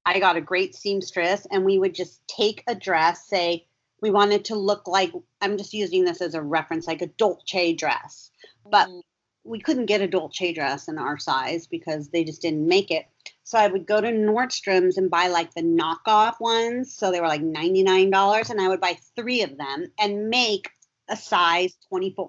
I 0.07 0.19
got 0.21 0.37
a 0.37 0.41
great 0.41 0.75
seamstress, 0.75 1.47
and 1.51 1.65
we 1.65 1.79
would 1.79 1.95
just 1.95 2.27
take 2.29 2.63
a 2.67 2.75
dress, 2.75 3.27
say 3.27 3.67
we 4.01 4.11
wanted 4.11 4.45
to 4.47 4.55
look 4.55 4.87
like 4.87 5.13
I'm 5.41 5.59
just 5.59 5.75
using 5.75 6.05
this 6.05 6.21
as 6.21 6.35
a 6.35 6.43
reference, 6.43 6.87
like 6.87 7.03
a 7.03 7.09
Dolce 7.09 7.73
dress, 7.73 8.31
but 8.71 8.89
mm-hmm. 8.89 9.01
we 9.45 9.59
couldn't 9.59 9.87
get 9.87 10.03
a 10.03 10.07
Dolce 10.07 10.53
dress 10.53 10.89
in 10.89 10.99
our 10.99 11.19
size 11.19 11.67
because 11.67 12.09
they 12.09 12.23
just 12.23 12.43
didn't 12.43 12.67
make 12.67 12.91
it. 12.91 13.07
So 13.43 13.59
I 13.59 13.67
would 13.67 13.87
go 13.87 14.01
to 14.01 14.09
Nordstrom's 14.09 14.99
and 14.99 15.11
buy 15.11 15.29
like 15.29 15.55
the 15.55 15.63
knockoff 15.63 16.41
ones. 16.41 16.95
So 16.95 17.11
they 17.11 17.21
were 17.21 17.29
like 17.29 17.43
$99 17.43 18.51
and 18.51 18.61
I 18.61 18.69
would 18.69 18.81
buy 18.81 18.99
three 19.17 19.43
of 19.43 19.57
them 19.57 19.87
and 19.99 20.29
make 20.29 20.71
a 21.09 21.17
size 21.17 21.77
24. 21.89 22.29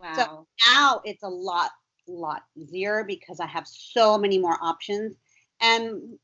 Wow. 0.00 0.14
So 0.14 0.46
now 0.66 1.00
it's 1.04 1.22
a 1.22 1.28
lot, 1.28 1.70
lot 2.08 2.42
easier 2.56 3.04
because 3.04 3.40
I 3.40 3.46
have 3.46 3.66
so 3.66 4.16
many 4.18 4.38
more 4.38 4.56
options. 4.60 5.16
And 5.60 6.18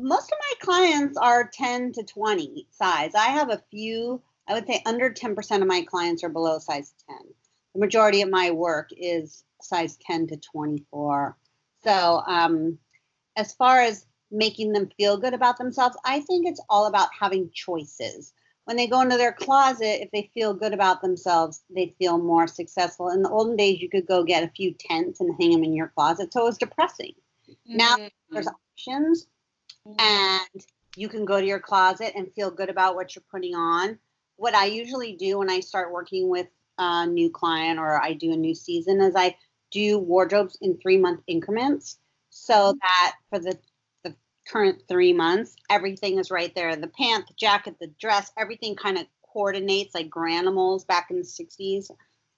most 0.00 0.32
of 0.32 0.38
my 0.38 0.52
clients 0.60 1.16
are 1.16 1.50
10 1.52 1.92
to 1.92 2.02
20 2.04 2.66
size. 2.70 3.14
I 3.14 3.26
have 3.26 3.50
a 3.50 3.62
few, 3.70 4.22
I 4.46 4.54
would 4.54 4.66
say 4.66 4.82
under 4.86 5.10
10% 5.10 5.60
of 5.60 5.66
my 5.66 5.82
clients 5.82 6.22
are 6.24 6.28
below 6.28 6.58
size 6.58 6.94
10. 7.08 7.18
The 7.74 7.80
majority 7.80 8.22
of 8.22 8.30
my 8.30 8.50
work 8.50 8.90
is 8.96 9.44
size 9.60 9.98
10 10.06 10.28
to 10.28 10.36
24. 10.36 11.36
So, 11.84 12.22
um, 12.26 12.78
as 13.36 13.54
far 13.54 13.80
as 13.80 14.06
making 14.30 14.72
them 14.72 14.90
feel 14.96 15.16
good 15.16 15.34
about 15.34 15.58
themselves, 15.58 15.96
I 16.04 16.20
think 16.20 16.46
it's 16.46 16.62
all 16.68 16.86
about 16.86 17.08
having 17.18 17.50
choices. 17.52 18.32
When 18.68 18.76
they 18.76 18.86
go 18.86 19.00
into 19.00 19.16
their 19.16 19.32
closet, 19.32 20.02
if 20.02 20.10
they 20.10 20.30
feel 20.34 20.52
good 20.52 20.74
about 20.74 21.00
themselves, 21.00 21.62
they 21.74 21.94
feel 21.98 22.18
more 22.18 22.46
successful. 22.46 23.08
In 23.08 23.22
the 23.22 23.30
olden 23.30 23.56
days, 23.56 23.80
you 23.80 23.88
could 23.88 24.06
go 24.06 24.22
get 24.22 24.44
a 24.44 24.52
few 24.54 24.74
tents 24.74 25.20
and 25.20 25.34
hang 25.40 25.52
them 25.52 25.64
in 25.64 25.72
your 25.72 25.90
closet, 25.96 26.30
so 26.30 26.42
it 26.42 26.44
was 26.44 26.58
depressing. 26.58 27.14
Mm-hmm. 27.48 27.76
Now 27.78 27.96
there's 28.28 28.46
options, 28.46 29.26
mm-hmm. 29.86 29.98
and 29.98 30.66
you 30.96 31.08
can 31.08 31.24
go 31.24 31.40
to 31.40 31.46
your 31.46 31.60
closet 31.60 32.12
and 32.14 32.30
feel 32.34 32.50
good 32.50 32.68
about 32.68 32.94
what 32.94 33.16
you're 33.16 33.24
putting 33.30 33.54
on. 33.54 33.98
What 34.36 34.54
I 34.54 34.66
usually 34.66 35.14
do 35.14 35.38
when 35.38 35.48
I 35.48 35.60
start 35.60 35.90
working 35.90 36.28
with 36.28 36.48
a 36.76 37.06
new 37.06 37.30
client 37.30 37.78
or 37.78 37.98
I 38.02 38.12
do 38.12 38.32
a 38.32 38.36
new 38.36 38.54
season 38.54 39.00
is 39.00 39.14
I 39.16 39.34
do 39.70 39.98
wardrobes 39.98 40.58
in 40.60 40.76
three 40.76 40.98
month 40.98 41.22
increments 41.26 41.96
so 42.28 42.54
mm-hmm. 42.54 42.78
that 42.82 43.14
for 43.30 43.38
the 43.38 43.52
the 43.52 43.58
current 44.50 44.82
three 44.88 45.12
months, 45.12 45.56
everything 45.70 46.18
is 46.18 46.30
right 46.30 46.54
there. 46.54 46.74
The 46.76 46.88
pant, 46.88 47.26
the 47.26 47.34
jacket, 47.34 47.76
the 47.80 47.90
dress, 48.00 48.30
everything 48.36 48.76
kind 48.76 48.98
of 48.98 49.06
coordinates 49.32 49.94
like 49.94 50.08
Granimals 50.08 50.86
back 50.86 51.10
in 51.10 51.16
the 51.16 51.22
60s. 51.22 51.90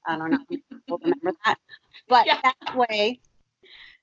I 0.06 0.16
don't 0.16 0.30
know 0.30 0.38
if 0.50 0.60
people 0.68 0.98
remember 1.02 1.32
that. 1.44 1.58
But 2.08 2.26
yeah. 2.26 2.40
that 2.42 2.76
way 2.76 3.20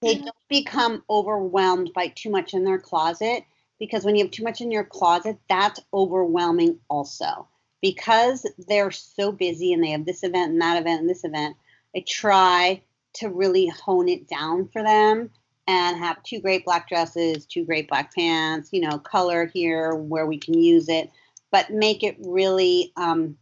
they 0.02 0.16
don't 0.16 0.36
become 0.48 1.04
overwhelmed 1.10 1.92
by 1.94 2.08
too 2.10 2.30
much 2.30 2.54
in 2.54 2.64
their 2.64 2.80
closet 2.80 3.44
because 3.80 4.04
when 4.04 4.16
you 4.16 4.24
have 4.24 4.32
too 4.32 4.44
much 4.44 4.62
in 4.62 4.72
your 4.72 4.84
closet, 4.84 5.38
that's 5.50 5.80
overwhelming 5.94 6.80
also. 6.90 7.48
Because 7.82 8.46
they're 8.68 8.92
so 8.92 9.32
busy 9.32 9.74
and 9.74 9.84
they 9.84 9.92
have 9.92 10.06
this 10.06 10.24
event 10.24 10.52
and 10.52 10.62
that 10.62 10.80
event 10.82 11.02
and 11.02 11.10
this 11.10 11.24
event, 11.24 11.56
I 11.96 12.04
try 12.08 12.82
to 13.16 13.30
really 13.30 13.68
hone 13.68 14.10
it 14.10 14.28
down 14.28 14.68
for 14.68 14.84
them 14.84 15.30
and 15.68 15.98
have 15.98 16.24
two 16.24 16.40
great 16.40 16.64
black 16.64 16.88
dresses, 16.88 17.46
two 17.46 17.66
great 17.66 17.90
black 17.90 18.14
pants, 18.16 18.70
you 18.72 18.82
know, 18.82 18.98
color 19.00 19.46
here 19.46 19.94
where 19.94 20.26
we 20.26 20.38
can 20.38 20.54
use 20.54 20.88
it, 20.88 21.12
but 21.52 21.70
make 21.72 22.04
it 22.04 22.18
really 22.22 22.94
um, 22.96 23.38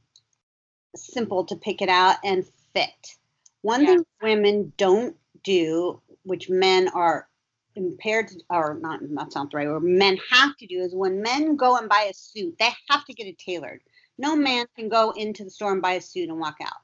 simple 0.95 1.45
to 1.45 1.55
pick 1.55 1.81
it 1.81 1.89
out 1.89 2.17
and 2.23 2.45
fit. 2.73 3.15
One 3.61 3.81
yeah. 3.81 3.87
thing 3.87 4.05
women 4.21 4.73
don't 4.77 5.15
do, 5.43 6.01
which 6.23 6.49
men 6.49 6.87
are 6.89 7.27
impaired 7.75 8.29
to, 8.29 8.39
or 8.49 8.79
not, 8.81 9.01
that 9.01 9.31
sounds 9.31 9.53
right, 9.53 9.67
or 9.67 9.79
men 9.79 10.17
have 10.31 10.55
to 10.57 10.67
do 10.67 10.79
is 10.79 10.95
when 10.95 11.21
men 11.21 11.55
go 11.55 11.77
and 11.77 11.89
buy 11.89 12.07
a 12.09 12.13
suit, 12.13 12.55
they 12.59 12.69
have 12.89 13.05
to 13.05 13.13
get 13.13 13.27
it 13.27 13.37
tailored. 13.37 13.81
No 14.17 14.35
man 14.35 14.65
can 14.75 14.89
go 14.89 15.11
into 15.11 15.43
the 15.43 15.49
store 15.49 15.73
and 15.73 15.81
buy 15.81 15.93
a 15.93 16.01
suit 16.01 16.29
and 16.29 16.39
walk 16.39 16.55
out. 16.63 16.77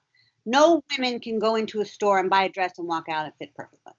No 0.45 0.83
women 0.91 1.19
can 1.19 1.39
go 1.39 1.55
into 1.55 1.81
a 1.81 1.85
store 1.85 2.19
and 2.19 2.29
buy 2.29 2.43
a 2.43 2.49
dress 2.49 2.77
and 2.77 2.87
walk 2.87 3.07
out 3.09 3.25
and 3.25 3.33
fit 3.39 3.55
perfectly. 3.55 3.93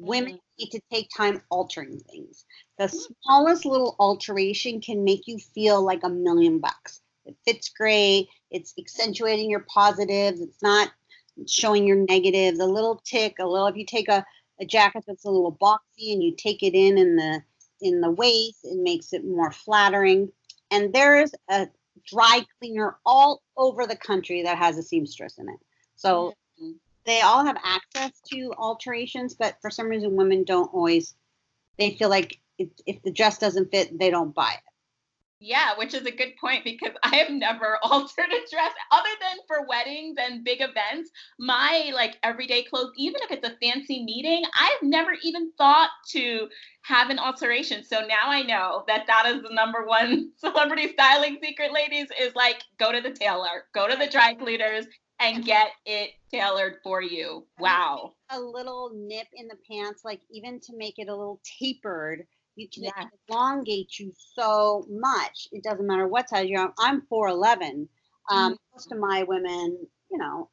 Women 0.00 0.34
mm. 0.34 0.40
need 0.58 0.70
to 0.70 0.80
take 0.90 1.08
time 1.14 1.42
altering 1.50 1.98
things. 1.98 2.44
The 2.78 2.84
mm. 2.84 3.00
smallest 3.22 3.64
little 3.64 3.96
alteration 3.98 4.80
can 4.80 5.04
make 5.04 5.26
you 5.26 5.38
feel 5.38 5.82
like 5.82 6.02
a 6.02 6.08
million 6.08 6.58
bucks. 6.58 7.02
It 7.26 7.36
fits 7.44 7.68
great. 7.68 8.28
It's 8.50 8.72
accentuating 8.78 9.50
your 9.50 9.66
positives. 9.68 10.40
It's 10.40 10.62
not 10.62 10.90
showing 11.46 11.86
your 11.86 11.98
negatives. 12.08 12.58
A 12.60 12.66
little 12.66 13.00
tick, 13.04 13.36
a 13.38 13.46
little. 13.46 13.66
If 13.66 13.76
you 13.76 13.84
take 13.84 14.08
a, 14.08 14.24
a 14.58 14.64
jacket 14.64 15.04
that's 15.06 15.26
a 15.26 15.30
little 15.30 15.56
boxy 15.60 16.12
and 16.12 16.22
you 16.22 16.34
take 16.36 16.62
it 16.62 16.74
in 16.74 16.98
in 16.98 17.16
the 17.16 17.42
in 17.82 18.00
the 18.00 18.10
waist, 18.10 18.60
it 18.64 18.78
makes 18.78 19.12
it 19.12 19.24
more 19.24 19.50
flattering. 19.52 20.30
And 20.70 20.92
there's 20.92 21.32
a 21.48 21.68
dry 22.06 22.44
cleaner 22.58 22.96
all 23.04 23.42
over 23.56 23.86
the 23.86 23.96
country 23.96 24.42
that 24.42 24.58
has 24.58 24.78
a 24.78 24.82
seamstress 24.82 25.38
in 25.38 25.48
it. 25.48 25.58
So 25.96 26.08
mm-hmm 26.08 26.30
they 27.04 27.20
all 27.20 27.44
have 27.44 27.56
access 27.64 28.20
to 28.32 28.52
alterations, 28.58 29.34
but 29.34 29.56
for 29.60 29.70
some 29.70 29.88
reason, 29.88 30.16
women 30.16 30.44
don't 30.44 30.72
always. 30.72 31.14
They 31.78 31.96
feel 31.96 32.10
like 32.10 32.38
if, 32.58 32.68
if 32.86 33.02
the 33.02 33.12
dress 33.12 33.38
doesn't 33.38 33.70
fit, 33.70 33.98
they 33.98 34.10
don't 34.10 34.34
buy 34.34 34.52
it. 34.52 34.70
Yeah, 35.42 35.70
which 35.78 35.94
is 35.94 36.04
a 36.04 36.10
good 36.10 36.36
point 36.38 36.64
because 36.64 36.92
I 37.02 37.16
have 37.16 37.30
never 37.30 37.78
altered 37.82 38.28
a 38.28 38.50
dress 38.50 38.72
other 38.92 39.08
than 39.20 39.38
for 39.48 39.66
weddings 39.66 40.16
and 40.20 40.44
big 40.44 40.60
events. 40.60 41.10
My 41.38 41.90
like 41.94 42.18
everyday 42.22 42.62
clothes, 42.64 42.92
even 42.96 43.20
if 43.22 43.30
it's 43.30 43.48
a 43.48 43.56
fancy 43.62 44.04
meeting, 44.04 44.42
I've 44.58 44.82
never 44.82 45.12
even 45.22 45.50
thought 45.56 45.90
to 46.10 46.48
have 46.82 47.08
an 47.08 47.18
alteration. 47.18 47.82
So 47.82 48.00
now 48.00 48.26
I 48.26 48.42
know 48.42 48.84
that 48.86 49.06
that 49.06 49.26
is 49.26 49.42
the 49.42 49.54
number 49.54 49.86
one 49.86 50.30
celebrity 50.36 50.88
styling 50.88 51.38
secret, 51.42 51.72
ladies, 51.72 52.08
is 52.20 52.34
like 52.34 52.62
go 52.78 52.92
to 52.92 53.00
the 53.00 53.12
tailor, 53.12 53.64
go 53.74 53.88
to 53.88 53.96
the 53.96 54.08
dry 54.08 54.34
cleaners, 54.34 54.86
and 55.20 55.44
get 55.44 55.68
it 55.84 56.10
tailored 56.32 56.76
for 56.82 57.02
you. 57.02 57.46
Wow. 57.58 58.14
A 58.30 58.40
little 58.40 58.90
nip 58.94 59.26
in 59.34 59.48
the 59.48 59.56
pants, 59.70 60.02
like 60.04 60.20
even 60.30 60.58
to 60.60 60.76
make 60.76 60.98
it 60.98 61.08
a 61.08 61.14
little 61.14 61.40
tapered, 61.58 62.26
you 62.56 62.68
can 62.68 62.84
yeah. 62.84 63.04
elongate 63.28 63.98
you 63.98 64.12
so 64.34 64.86
much. 64.90 65.48
It 65.52 65.62
doesn't 65.62 65.86
matter 65.86 66.08
what 66.08 66.28
size 66.28 66.48
you're 66.48 66.60
on. 66.60 66.72
I'm 66.78 67.02
4'11. 67.12 67.62
Um, 67.62 67.88
mm-hmm. 68.30 68.52
Most 68.72 68.92
of 68.92 68.98
my 68.98 69.22
women, 69.24 69.78
you 70.10 70.18
know, 70.18 70.48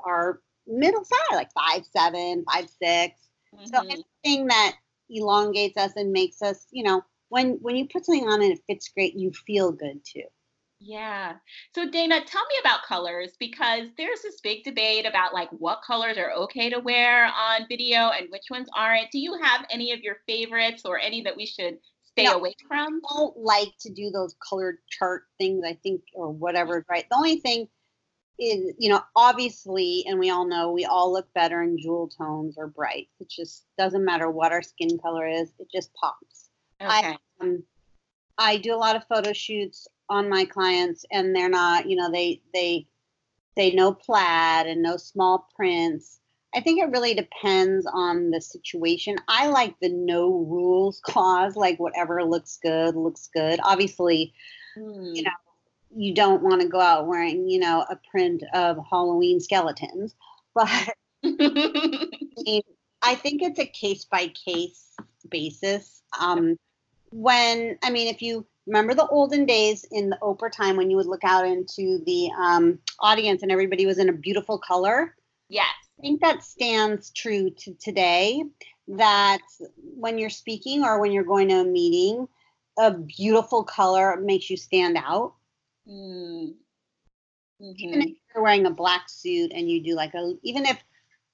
are 0.00 0.40
middle 0.66 1.04
size, 1.04 1.36
like 1.36 1.52
five 1.52 1.84
seven, 1.86 2.44
five 2.52 2.68
six. 2.82 3.14
Mm-hmm. 3.54 3.66
So 3.66 3.80
anything 3.82 4.46
that 4.48 4.76
elongates 5.10 5.76
us 5.76 5.92
and 5.96 6.12
makes 6.12 6.42
us, 6.42 6.66
you 6.70 6.84
know, 6.84 7.02
when 7.28 7.58
when 7.62 7.76
you 7.76 7.86
put 7.86 8.04
something 8.04 8.28
on 8.28 8.42
and 8.42 8.52
it 8.52 8.60
fits 8.66 8.88
great, 8.88 9.14
you 9.14 9.32
feel 9.32 9.72
good 9.72 10.00
too. 10.04 10.24
Yeah. 10.80 11.34
So 11.74 11.90
Dana, 11.90 12.24
tell 12.24 12.46
me 12.46 12.54
about 12.60 12.84
colors 12.84 13.32
because 13.38 13.88
there's 13.96 14.22
this 14.22 14.40
big 14.40 14.62
debate 14.62 15.06
about 15.06 15.34
like 15.34 15.50
what 15.50 15.82
colors 15.84 16.16
are 16.16 16.32
okay 16.32 16.70
to 16.70 16.78
wear 16.78 17.26
on 17.26 17.66
video 17.68 18.10
and 18.10 18.28
which 18.30 18.44
ones 18.50 18.68
aren't. 18.76 19.10
Do 19.10 19.18
you 19.18 19.36
have 19.42 19.66
any 19.70 19.92
of 19.92 20.00
your 20.00 20.18
favorites 20.26 20.82
or 20.84 20.98
any 20.98 21.22
that 21.22 21.36
we 21.36 21.46
should 21.46 21.78
stay 22.04 22.24
no, 22.24 22.36
away 22.36 22.54
from? 22.66 23.00
I 23.10 23.16
don't 23.16 23.36
like 23.36 23.72
to 23.80 23.92
do 23.92 24.10
those 24.10 24.36
colored 24.48 24.78
chart 24.88 25.24
things, 25.38 25.64
I 25.66 25.74
think, 25.82 26.02
or 26.14 26.30
whatever, 26.30 26.84
right? 26.88 27.06
The 27.10 27.16
only 27.16 27.40
thing 27.40 27.68
is, 28.38 28.72
you 28.78 28.88
know, 28.88 29.02
obviously, 29.16 30.04
and 30.06 30.18
we 30.20 30.30
all 30.30 30.46
know 30.46 30.70
we 30.70 30.84
all 30.84 31.12
look 31.12 31.32
better 31.34 31.60
in 31.62 31.76
jewel 31.76 32.08
tones 32.08 32.54
or 32.56 32.68
bright. 32.68 33.08
It 33.18 33.28
just 33.28 33.64
doesn't 33.76 34.04
matter 34.04 34.30
what 34.30 34.52
our 34.52 34.62
skin 34.62 34.96
color 34.98 35.26
is, 35.26 35.50
it 35.58 35.68
just 35.74 35.92
pops. 35.94 36.50
Okay. 36.80 36.88
I, 36.88 37.16
um, 37.40 37.64
I 38.38 38.58
do 38.58 38.72
a 38.72 38.76
lot 38.76 38.94
of 38.94 39.04
photo 39.08 39.32
shoots 39.32 39.88
on 40.10 40.28
my 40.28 40.44
clients 40.44 41.04
and 41.10 41.34
they're 41.34 41.48
not 41.48 41.88
you 41.88 41.96
know 41.96 42.10
they 42.10 42.40
they 42.54 42.86
they 43.56 43.72
know 43.72 43.92
plaid 43.92 44.66
and 44.66 44.82
no 44.82 44.96
small 44.96 45.48
prints. 45.56 46.20
I 46.54 46.60
think 46.60 46.80
it 46.80 46.90
really 46.90 47.12
depends 47.12 47.86
on 47.92 48.30
the 48.30 48.40
situation. 48.40 49.16
I 49.28 49.48
like 49.48 49.74
the 49.80 49.90
no 49.90 50.30
rules 50.30 51.00
clause 51.04 51.56
like 51.56 51.78
whatever 51.78 52.22
looks 52.24 52.58
good 52.62 52.94
looks 52.94 53.28
good. 53.34 53.60
Obviously 53.62 54.32
mm. 54.76 55.16
you 55.16 55.22
know 55.22 55.30
you 55.94 56.14
don't 56.14 56.42
want 56.42 56.60
to 56.60 56.68
go 56.68 56.80
out 56.80 57.06
wearing 57.06 57.48
you 57.48 57.58
know 57.58 57.84
a 57.90 57.98
print 58.10 58.42
of 58.54 58.78
halloween 58.90 59.40
skeletons 59.40 60.14
but 60.54 60.68
I 61.24 63.14
think 63.14 63.42
it's 63.42 63.58
a 63.58 63.66
case 63.66 64.04
by 64.04 64.28
case 64.28 64.94
basis 65.30 66.02
um 66.18 66.56
when 67.10 67.78
i 67.82 67.90
mean 67.90 68.08
if 68.08 68.22
you 68.22 68.46
remember 68.68 68.94
the 68.94 69.08
olden 69.08 69.46
days 69.46 69.84
in 69.90 70.10
the 70.10 70.18
Oprah 70.22 70.52
time 70.52 70.76
when 70.76 70.90
you 70.90 70.96
would 70.96 71.06
look 71.06 71.24
out 71.24 71.46
into 71.46 72.00
the 72.04 72.30
um, 72.38 72.78
audience 73.00 73.42
and 73.42 73.50
everybody 73.50 73.86
was 73.86 73.98
in 73.98 74.10
a 74.10 74.12
beautiful 74.12 74.58
color? 74.58 75.16
Yes. 75.48 75.66
I 75.98 76.02
think 76.02 76.20
that 76.20 76.44
stands 76.44 77.10
true 77.10 77.50
to 77.50 77.74
today 77.74 78.44
that 78.88 79.40
when 79.96 80.18
you're 80.18 80.30
speaking 80.30 80.84
or 80.84 81.00
when 81.00 81.12
you're 81.12 81.24
going 81.24 81.48
to 81.48 81.60
a 81.60 81.64
meeting, 81.64 82.28
a 82.78 82.92
beautiful 82.92 83.64
color 83.64 84.20
makes 84.20 84.48
you 84.48 84.56
stand 84.56 84.96
out. 84.96 85.34
Mm. 85.88 86.54
Mm-hmm. 87.60 87.72
Even 87.76 88.02
if 88.02 88.16
you're 88.32 88.44
wearing 88.44 88.66
a 88.66 88.70
black 88.70 89.08
suit 89.08 89.50
and 89.52 89.68
you 89.68 89.82
do 89.82 89.94
like 89.94 90.14
a, 90.14 90.34
even 90.42 90.64
if 90.66 90.78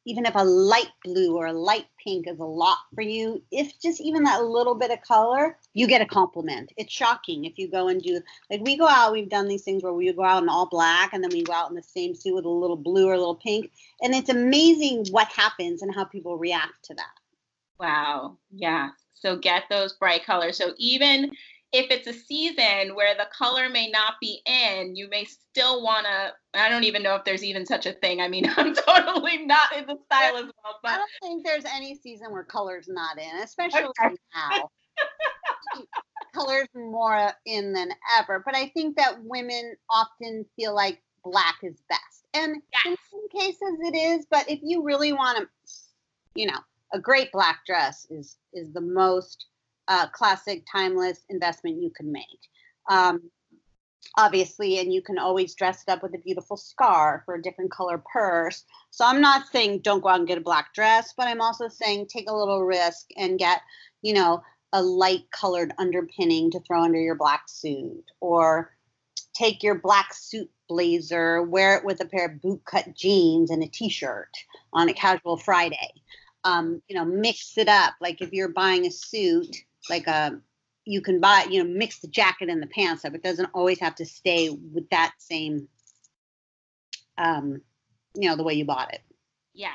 even 0.04 0.26
if 0.26 0.34
a 0.34 0.44
light 0.44 0.90
blue 1.02 1.36
or 1.36 1.46
a 1.46 1.52
light 1.52 1.86
pink 2.02 2.26
is 2.28 2.38
a 2.38 2.44
lot 2.44 2.78
for 2.94 3.02
you, 3.02 3.42
if 3.50 3.78
just 3.80 4.00
even 4.00 4.24
that 4.24 4.44
little 4.44 4.74
bit 4.74 4.90
of 4.90 5.00
color, 5.02 5.56
you 5.72 5.86
get 5.86 6.02
a 6.02 6.06
compliment. 6.06 6.72
It's 6.76 6.92
shocking 6.92 7.44
if 7.44 7.58
you 7.58 7.68
go 7.68 7.88
and 7.88 8.02
do 8.02 8.20
like 8.50 8.60
we 8.62 8.76
go 8.76 8.86
out, 8.86 9.12
we've 9.12 9.28
done 9.28 9.48
these 9.48 9.62
things 9.62 9.82
where 9.82 9.92
we 9.92 10.12
go 10.12 10.24
out 10.24 10.42
in 10.42 10.48
all 10.48 10.66
black 10.66 11.12
and 11.12 11.22
then 11.22 11.30
we 11.32 11.42
go 11.42 11.52
out 11.52 11.70
in 11.70 11.76
the 11.76 11.82
same 11.82 12.14
suit 12.14 12.34
with 12.34 12.44
a 12.44 12.48
little 12.48 12.76
blue 12.76 13.08
or 13.08 13.14
a 13.14 13.18
little 13.18 13.36
pink. 13.36 13.70
And 14.02 14.14
it's 14.14 14.30
amazing 14.30 15.06
what 15.10 15.28
happens 15.28 15.82
and 15.82 15.94
how 15.94 16.04
people 16.04 16.36
react 16.36 16.84
to 16.84 16.94
that. 16.94 17.14
Wow. 17.78 18.36
Yeah. 18.50 18.90
So 19.14 19.36
get 19.36 19.64
those 19.70 19.94
bright 19.94 20.24
colors. 20.24 20.58
So 20.58 20.74
even 20.76 21.30
if 21.74 21.90
it's 21.90 22.06
a 22.06 22.12
season 22.12 22.94
where 22.94 23.16
the 23.16 23.26
color 23.36 23.68
may 23.68 23.90
not 23.90 24.14
be 24.20 24.40
in, 24.46 24.94
you 24.94 25.08
may 25.08 25.24
still 25.24 25.82
want 25.82 26.06
to. 26.06 26.32
I 26.58 26.68
don't 26.68 26.84
even 26.84 27.02
know 27.02 27.16
if 27.16 27.24
there's 27.24 27.42
even 27.42 27.66
such 27.66 27.84
a 27.84 27.92
thing. 27.94 28.20
I 28.20 28.28
mean, 28.28 28.48
I'm 28.56 28.74
totally 28.74 29.44
not 29.44 29.76
in 29.76 29.84
the 29.86 29.98
style 30.06 30.36
as 30.36 30.44
well. 30.44 30.78
But 30.82 30.92
I 30.92 30.96
don't 30.98 31.10
think 31.20 31.44
there's 31.44 31.64
any 31.64 31.96
season 31.96 32.30
where 32.30 32.44
color's 32.44 32.86
not 32.88 33.18
in, 33.18 33.42
especially 33.42 33.82
okay. 33.82 34.14
now. 34.34 34.70
color's 36.32 36.68
more 36.76 37.32
in 37.44 37.72
than 37.72 37.90
ever. 38.20 38.40
But 38.44 38.54
I 38.54 38.68
think 38.68 38.96
that 38.96 39.16
women 39.24 39.74
often 39.90 40.46
feel 40.54 40.76
like 40.76 41.02
black 41.24 41.56
is 41.64 41.82
best. 41.88 42.24
And 42.34 42.62
yes. 42.72 42.86
in 42.86 42.96
some 43.10 43.28
cases 43.30 43.78
it 43.80 43.96
is, 43.96 44.26
but 44.30 44.48
if 44.48 44.60
you 44.62 44.84
really 44.84 45.12
want 45.12 45.38
to, 45.38 45.48
you 46.36 46.46
know, 46.46 46.58
a 46.92 47.00
great 47.00 47.32
black 47.32 47.66
dress 47.66 48.06
is 48.10 48.36
is 48.52 48.72
the 48.72 48.80
most 48.80 49.46
uh, 49.88 50.08
classic, 50.08 50.64
timeless 50.70 51.20
investment 51.28 51.82
you 51.82 51.90
can 51.90 52.10
make. 52.12 52.40
Um, 52.88 53.30
obviously, 54.16 54.78
and 54.78 54.92
you 54.92 55.02
can 55.02 55.18
always 55.18 55.54
dress 55.54 55.82
it 55.86 55.90
up 55.90 56.02
with 56.02 56.14
a 56.14 56.18
beautiful 56.18 56.56
scarf 56.56 57.22
or 57.26 57.34
a 57.36 57.42
different 57.42 57.70
color 57.70 58.02
purse. 58.12 58.64
So 58.90 59.04
I'm 59.04 59.20
not 59.20 59.46
saying 59.48 59.80
don't 59.80 60.02
go 60.02 60.10
out 60.10 60.18
and 60.20 60.28
get 60.28 60.38
a 60.38 60.42
black 60.42 60.74
dress, 60.74 61.14
but 61.16 61.26
I'm 61.26 61.40
also 61.40 61.68
saying 61.68 62.06
take 62.06 62.28
a 62.28 62.36
little 62.36 62.64
risk 62.64 63.06
and 63.16 63.38
get, 63.38 63.60
you 64.02 64.14
know, 64.14 64.42
a 64.72 64.82
light 64.82 65.30
colored 65.30 65.72
underpinning 65.78 66.50
to 66.50 66.60
throw 66.60 66.82
under 66.82 67.00
your 67.00 67.14
black 67.14 67.44
suit 67.46 68.04
or 68.20 68.74
take 69.34 69.62
your 69.62 69.76
black 69.76 70.12
suit 70.12 70.50
blazer, 70.68 71.42
wear 71.42 71.76
it 71.76 71.84
with 71.84 72.00
a 72.00 72.06
pair 72.06 72.26
of 72.26 72.40
bootcut 72.40 72.96
jeans 72.96 73.50
and 73.50 73.62
a 73.62 73.68
t-shirt 73.68 74.30
on 74.72 74.88
a 74.88 74.94
casual 74.94 75.36
Friday. 75.36 75.92
Um, 76.44 76.82
you 76.88 76.96
know, 76.96 77.04
mix 77.04 77.56
it 77.56 77.68
up. 77.68 77.94
Like 78.00 78.20
if 78.20 78.32
you're 78.32 78.48
buying 78.48 78.86
a 78.86 78.90
suit, 78.90 79.56
like 79.88 80.06
a 80.06 80.26
um, 80.26 80.42
you 80.84 81.00
can 81.00 81.20
buy 81.20 81.46
you 81.50 81.62
know 81.62 81.70
mix 81.70 81.98
the 82.00 82.08
jacket 82.08 82.48
and 82.48 82.62
the 82.62 82.66
pants 82.66 83.04
up. 83.04 83.14
It 83.14 83.22
doesn't 83.22 83.50
always 83.54 83.80
have 83.80 83.94
to 83.96 84.06
stay 84.06 84.50
with 84.50 84.88
that 84.90 85.12
same 85.18 85.68
um 87.16 87.60
you 88.14 88.28
know 88.28 88.36
the 88.36 88.42
way 88.42 88.54
you 88.54 88.64
bought 88.64 88.92
it. 88.92 89.00
Yes. 89.54 89.72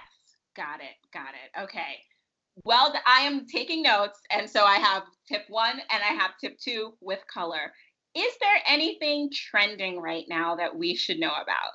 Got 0.56 0.82
it. 0.82 0.98
Got 1.14 1.30
it. 1.30 1.64
Okay. 1.64 1.98
Well 2.66 2.94
i 3.08 3.22
am 3.22 3.46
taking 3.46 3.82
notes 3.82 4.20
and 4.30 4.50
so 4.50 4.66
i 4.66 4.76
have 4.76 5.04
tip 5.28 5.44
one 5.48 5.80
and 5.90 6.04
i 6.04 6.14
have 6.14 6.32
tip 6.40 6.60
two 6.60 6.94
with 7.02 7.20
color. 7.32 7.74
Is 8.16 8.34
there 8.42 8.62
anything 8.68 9.30
trending 9.32 10.02
right 10.02 10.26
now 10.28 10.56
that 10.56 10.76
we 10.76 10.96
should 10.96 11.20
know 11.20 11.32
about? 11.32 11.72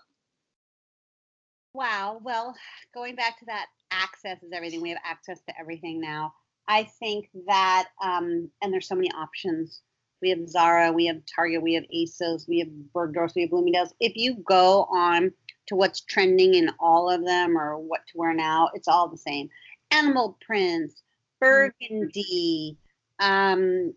Wow. 1.72 2.20
Well 2.22 2.54
going 2.92 3.16
back 3.16 3.38
to 3.38 3.46
that 3.46 3.66
access 3.90 4.42
is 4.42 4.52
everything. 4.52 4.82
We 4.82 4.90
have 4.90 4.98
access 5.04 5.40
to 5.48 5.58
everything 5.58 6.00
now 6.00 6.34
I 6.68 6.84
think 6.84 7.28
that, 7.46 7.88
um, 8.02 8.50
and 8.62 8.72
there's 8.72 8.88
so 8.88 8.94
many 8.94 9.10
options. 9.12 9.82
We 10.22 10.30
have 10.30 10.48
Zara, 10.48 10.92
we 10.92 11.06
have 11.06 11.20
Target, 11.34 11.62
we 11.62 11.74
have 11.74 11.84
ASOS, 11.94 12.48
we 12.48 12.60
have 12.60 12.68
Bergdorf, 12.94 13.34
we 13.34 13.42
have 13.42 13.50
Bloomingdale's. 13.50 13.94
If 14.00 14.16
you 14.16 14.36
go 14.48 14.84
on 14.84 15.32
to 15.66 15.76
what's 15.76 16.00
trending 16.00 16.54
in 16.54 16.70
all 16.80 17.10
of 17.10 17.24
them 17.26 17.58
or 17.58 17.78
what 17.78 18.00
to 18.08 18.18
wear 18.18 18.32
now, 18.32 18.70
it's 18.74 18.88
all 18.88 19.08
the 19.08 19.18
same. 19.18 19.48
Animal 19.90 20.38
prints, 20.44 21.02
burgundy, 21.40 22.78
um, 23.20 23.92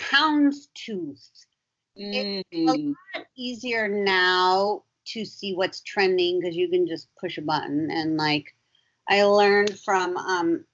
houndstooth. 0.00 1.28
Mm. 1.98 2.42
It's 2.42 2.48
a 2.52 2.56
mm. 2.56 2.94
lot 3.14 3.26
easier 3.36 3.88
now 3.88 4.84
to 5.08 5.24
see 5.24 5.54
what's 5.54 5.80
trending 5.82 6.40
because 6.40 6.56
you 6.56 6.68
can 6.68 6.86
just 6.86 7.08
push 7.20 7.36
a 7.36 7.42
button 7.42 7.90
and 7.90 8.16
like 8.16 8.54
I 9.08 9.24
learned 9.24 9.78
from 9.80 10.16
um, 10.16 10.64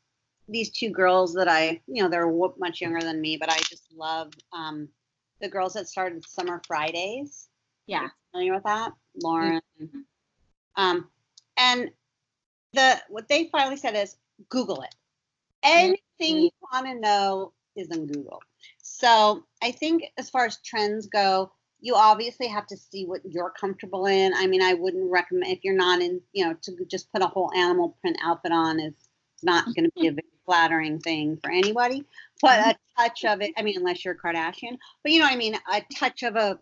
these 0.48 0.70
two 0.70 0.90
girls 0.90 1.34
that 1.34 1.48
I, 1.48 1.80
you 1.86 2.02
know, 2.02 2.08
they're 2.08 2.30
much 2.58 2.80
younger 2.80 3.00
than 3.00 3.20
me, 3.20 3.36
but 3.36 3.50
I 3.50 3.58
just 3.58 3.84
love 3.94 4.32
um, 4.52 4.88
the 5.40 5.48
girls 5.48 5.74
that 5.74 5.88
started 5.88 6.26
Summer 6.26 6.62
Fridays. 6.66 7.48
Yeah, 7.86 8.08
familiar 8.30 8.54
with 8.54 8.64
that, 8.64 8.92
Lauren. 9.22 9.60
Mm-hmm. 9.80 10.00
Um, 10.76 11.08
and 11.56 11.90
the 12.72 13.00
what 13.08 13.28
they 13.28 13.48
finally 13.50 13.76
said 13.76 13.96
is 13.96 14.16
Google 14.48 14.82
it. 14.82 14.94
Anything 15.62 15.98
mm-hmm. 16.20 16.38
you 16.38 16.50
want 16.72 16.86
to 16.86 17.00
know 17.00 17.52
is 17.74 17.88
in 17.90 18.06
Google. 18.06 18.42
So 18.78 19.44
I 19.62 19.72
think 19.72 20.04
as 20.18 20.30
far 20.30 20.46
as 20.46 20.58
trends 20.58 21.06
go, 21.06 21.50
you 21.80 21.94
obviously 21.94 22.46
have 22.48 22.66
to 22.68 22.76
see 22.76 23.04
what 23.04 23.20
you're 23.24 23.50
comfortable 23.50 24.06
in. 24.06 24.32
I 24.34 24.46
mean, 24.46 24.62
I 24.62 24.74
wouldn't 24.74 25.10
recommend 25.10 25.52
if 25.52 25.60
you're 25.62 25.74
not 25.74 26.00
in, 26.00 26.20
you 26.32 26.44
know, 26.44 26.54
to 26.62 26.72
just 26.86 27.12
put 27.12 27.22
a 27.22 27.26
whole 27.26 27.52
animal 27.52 27.96
print 28.00 28.16
outfit 28.22 28.52
on 28.52 28.80
is 28.80 28.94
not 29.42 29.64
going 29.76 29.84
to 29.84 29.92
be 30.00 30.08
a 30.08 30.12
very 30.12 30.22
flattering 30.44 30.98
thing 31.00 31.38
for 31.42 31.50
anybody. 31.50 32.04
But 32.40 32.58
a 32.58 32.62
mm-hmm. 32.62 33.02
touch 33.02 33.24
of 33.24 33.42
it, 33.42 33.52
I 33.56 33.62
mean, 33.62 33.76
unless 33.76 34.04
you're 34.04 34.14
a 34.14 34.18
Kardashian, 34.18 34.78
but 35.02 35.12
you 35.12 35.18
know 35.18 35.26
what 35.26 35.34
I 35.34 35.36
mean? 35.36 35.56
A 35.72 35.82
touch 35.94 36.22
of 36.22 36.36
a, 36.36 36.58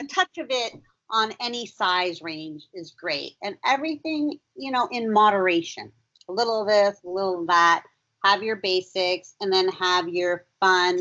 a 0.00 0.04
touch 0.06 0.38
of 0.38 0.46
it 0.50 0.74
on 1.10 1.32
any 1.40 1.66
size 1.66 2.22
range 2.22 2.64
is 2.74 2.92
great. 2.92 3.32
And 3.42 3.56
everything, 3.64 4.38
you 4.56 4.70
know, 4.70 4.88
in 4.90 5.12
moderation. 5.12 5.92
A 6.28 6.32
little 6.32 6.62
of 6.62 6.68
this, 6.68 6.98
a 7.04 7.08
little 7.08 7.42
of 7.42 7.46
that. 7.48 7.82
Have 8.24 8.42
your 8.42 8.56
basics 8.56 9.34
and 9.40 9.52
then 9.52 9.68
have 9.68 10.08
your 10.08 10.46
fun, 10.60 11.00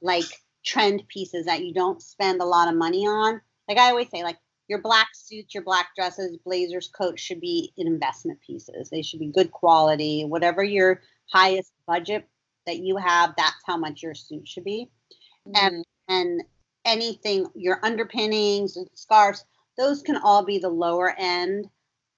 like 0.00 0.24
trend 0.64 1.02
pieces 1.08 1.46
that 1.46 1.64
you 1.64 1.74
don't 1.74 2.00
spend 2.00 2.40
a 2.40 2.46
lot 2.46 2.68
of 2.68 2.74
money 2.74 3.06
on. 3.06 3.40
Like 3.68 3.78
I 3.78 3.90
always 3.90 4.08
say, 4.10 4.22
like 4.22 4.38
your 4.72 4.80
black 4.80 5.08
suits, 5.12 5.52
your 5.52 5.62
black 5.62 5.88
dresses, 5.94 6.38
blazers, 6.46 6.88
coats 6.88 7.20
should 7.20 7.42
be 7.42 7.74
investment 7.76 8.40
pieces. 8.40 8.88
They 8.88 9.02
should 9.02 9.20
be 9.20 9.26
good 9.26 9.52
quality. 9.52 10.24
Whatever 10.24 10.64
your 10.64 11.02
highest 11.30 11.74
budget 11.86 12.26
that 12.66 12.78
you 12.78 12.96
have, 12.96 13.34
that's 13.36 13.60
how 13.66 13.76
much 13.76 14.02
your 14.02 14.14
suit 14.14 14.48
should 14.48 14.64
be. 14.64 14.88
Mm-hmm. 15.46 15.66
And 15.66 15.84
and 16.08 16.42
anything, 16.86 17.48
your 17.54 17.80
underpinnings, 17.82 18.78
and 18.78 18.88
scarves, 18.94 19.44
those 19.76 20.00
can 20.00 20.16
all 20.16 20.42
be 20.42 20.58
the 20.58 20.70
lower 20.70 21.14
end. 21.18 21.68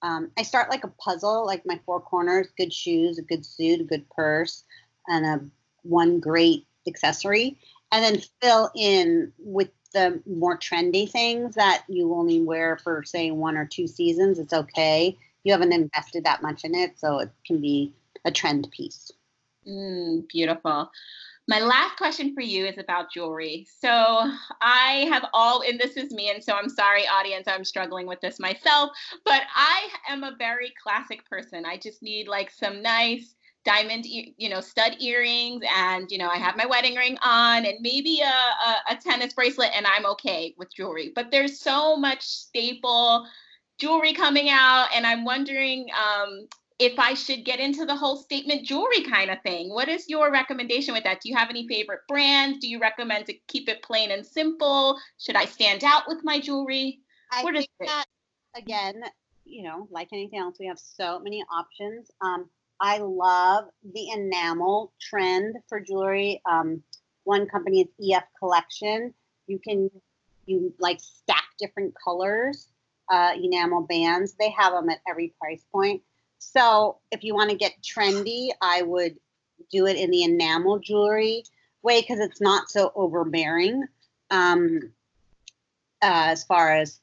Um, 0.02 0.30
I 0.38 0.44
start 0.44 0.70
like 0.70 0.84
a 0.84 0.94
puzzle, 1.00 1.44
like 1.44 1.66
my 1.66 1.80
four 1.84 2.00
corners: 2.00 2.46
good 2.56 2.72
shoes, 2.72 3.18
a 3.18 3.22
good 3.22 3.44
suit, 3.44 3.80
a 3.80 3.84
good 3.84 4.08
purse, 4.10 4.62
and 5.08 5.26
a 5.26 5.44
one 5.82 6.20
great 6.20 6.68
accessory, 6.86 7.58
and 7.90 8.04
then 8.04 8.22
fill 8.40 8.70
in 8.76 9.32
with 9.40 9.70
the 9.94 10.20
more 10.26 10.58
trendy 10.58 11.10
things 11.10 11.54
that 11.54 11.84
you 11.88 12.12
only 12.14 12.42
wear 12.42 12.76
for 12.76 13.02
say 13.04 13.30
one 13.30 13.56
or 13.56 13.64
two 13.64 13.86
seasons. 13.86 14.38
It's 14.38 14.52
okay. 14.52 15.16
You 15.44 15.52
haven't 15.52 15.72
invested 15.72 16.24
that 16.24 16.42
much 16.42 16.64
in 16.64 16.74
it, 16.74 16.98
so 16.98 17.20
it 17.20 17.30
can 17.46 17.60
be 17.60 17.94
a 18.24 18.30
trend 18.30 18.68
piece. 18.70 19.10
Mm, 19.66 20.28
beautiful. 20.28 20.90
My 21.46 21.60
last 21.60 21.96
question 21.96 22.34
for 22.34 22.40
you 22.40 22.64
is 22.64 22.78
about 22.78 23.12
jewelry. 23.12 23.66
So 23.78 23.88
I 24.62 25.06
have 25.10 25.26
all, 25.34 25.62
and 25.62 25.78
this 25.78 25.96
is 25.96 26.10
me, 26.10 26.30
and 26.30 26.42
so 26.42 26.54
I'm 26.54 26.70
sorry, 26.70 27.06
audience, 27.06 27.46
I'm 27.46 27.64
struggling 27.64 28.06
with 28.06 28.20
this 28.22 28.40
myself, 28.40 28.90
but 29.24 29.42
I 29.54 29.88
am 30.08 30.24
a 30.24 30.36
very 30.38 30.72
classic 30.82 31.28
person. 31.28 31.66
I 31.66 31.76
just 31.76 32.02
need 32.02 32.28
like 32.28 32.50
some 32.50 32.82
nice 32.82 33.34
diamond, 33.64 34.04
you 34.06 34.48
know, 34.48 34.60
stud 34.60 34.96
earrings, 35.00 35.62
and 35.74 36.10
you 36.10 36.18
know, 36.18 36.28
I 36.28 36.36
have 36.36 36.56
my 36.56 36.66
wedding 36.66 36.94
ring 36.94 37.16
on, 37.22 37.64
and 37.64 37.76
maybe 37.80 38.20
a, 38.20 38.26
a, 38.26 38.94
a 38.94 38.96
tennis 38.96 39.32
bracelet, 39.32 39.70
and 39.74 39.86
I'm 39.86 40.06
okay 40.06 40.54
with 40.58 40.74
jewelry. 40.74 41.12
But 41.14 41.30
there's 41.30 41.60
so 41.60 41.96
much 41.96 42.22
staple 42.22 43.26
jewelry 43.78 44.12
coming 44.12 44.50
out, 44.50 44.88
and 44.94 45.06
I'm 45.06 45.24
wondering 45.24 45.88
um, 45.96 46.46
if 46.78 46.98
I 46.98 47.14
should 47.14 47.44
get 47.44 47.60
into 47.60 47.84
the 47.84 47.96
whole 47.96 48.16
statement 48.16 48.66
jewelry 48.66 49.02
kind 49.02 49.30
of 49.30 49.40
thing. 49.42 49.70
What 49.70 49.88
is 49.88 50.08
your 50.08 50.30
recommendation 50.30 50.92
with 50.92 51.04
that? 51.04 51.20
Do 51.20 51.28
you 51.28 51.36
have 51.36 51.50
any 51.50 51.66
favorite 51.66 52.00
brands? 52.08 52.58
Do 52.58 52.68
you 52.68 52.80
recommend 52.80 53.26
to 53.26 53.34
keep 53.48 53.68
it 53.68 53.82
plain 53.82 54.10
and 54.10 54.26
simple? 54.26 54.98
Should 55.18 55.36
I 55.36 55.44
stand 55.44 55.84
out 55.84 56.04
with 56.06 56.24
my 56.24 56.40
jewelry? 56.40 57.00
I 57.32 57.42
what 57.42 57.54
think 57.54 57.68
is 57.80 57.88
that, 57.88 58.04
again, 58.56 59.02
you 59.44 59.62
know, 59.62 59.88
like 59.90 60.08
anything 60.12 60.38
else, 60.38 60.56
we 60.58 60.66
have 60.66 60.78
so 60.78 61.18
many 61.20 61.44
options. 61.52 62.10
Um, 62.20 62.48
I 62.84 62.98
love 62.98 63.64
the 63.94 64.10
enamel 64.10 64.92
trend 65.00 65.56
for 65.70 65.80
jewelry. 65.80 66.42
Um, 66.44 66.82
one 67.22 67.46
company 67.46 67.80
is 67.80 68.12
EF 68.12 68.24
Collection. 68.38 69.14
You 69.46 69.58
can 69.58 69.90
you 70.44 70.74
like 70.78 71.00
stack 71.00 71.44
different 71.58 71.94
colors, 72.04 72.68
uh, 73.10 73.30
enamel 73.42 73.86
bands. 73.88 74.34
They 74.38 74.50
have 74.50 74.74
them 74.74 74.90
at 74.90 74.98
every 75.08 75.32
price 75.40 75.64
point. 75.72 76.02
So 76.38 76.98
if 77.10 77.24
you 77.24 77.34
want 77.34 77.48
to 77.48 77.56
get 77.56 77.72
trendy, 77.82 78.48
I 78.60 78.82
would 78.82 79.16
do 79.70 79.86
it 79.86 79.96
in 79.96 80.10
the 80.10 80.24
enamel 80.24 80.78
jewelry 80.78 81.44
way 81.82 82.02
because 82.02 82.20
it's 82.20 82.42
not 82.42 82.68
so 82.68 82.92
overbearing 82.94 83.82
um, 84.30 84.92
uh, 86.02 86.28
as 86.28 86.44
far 86.44 86.76
as 86.76 87.00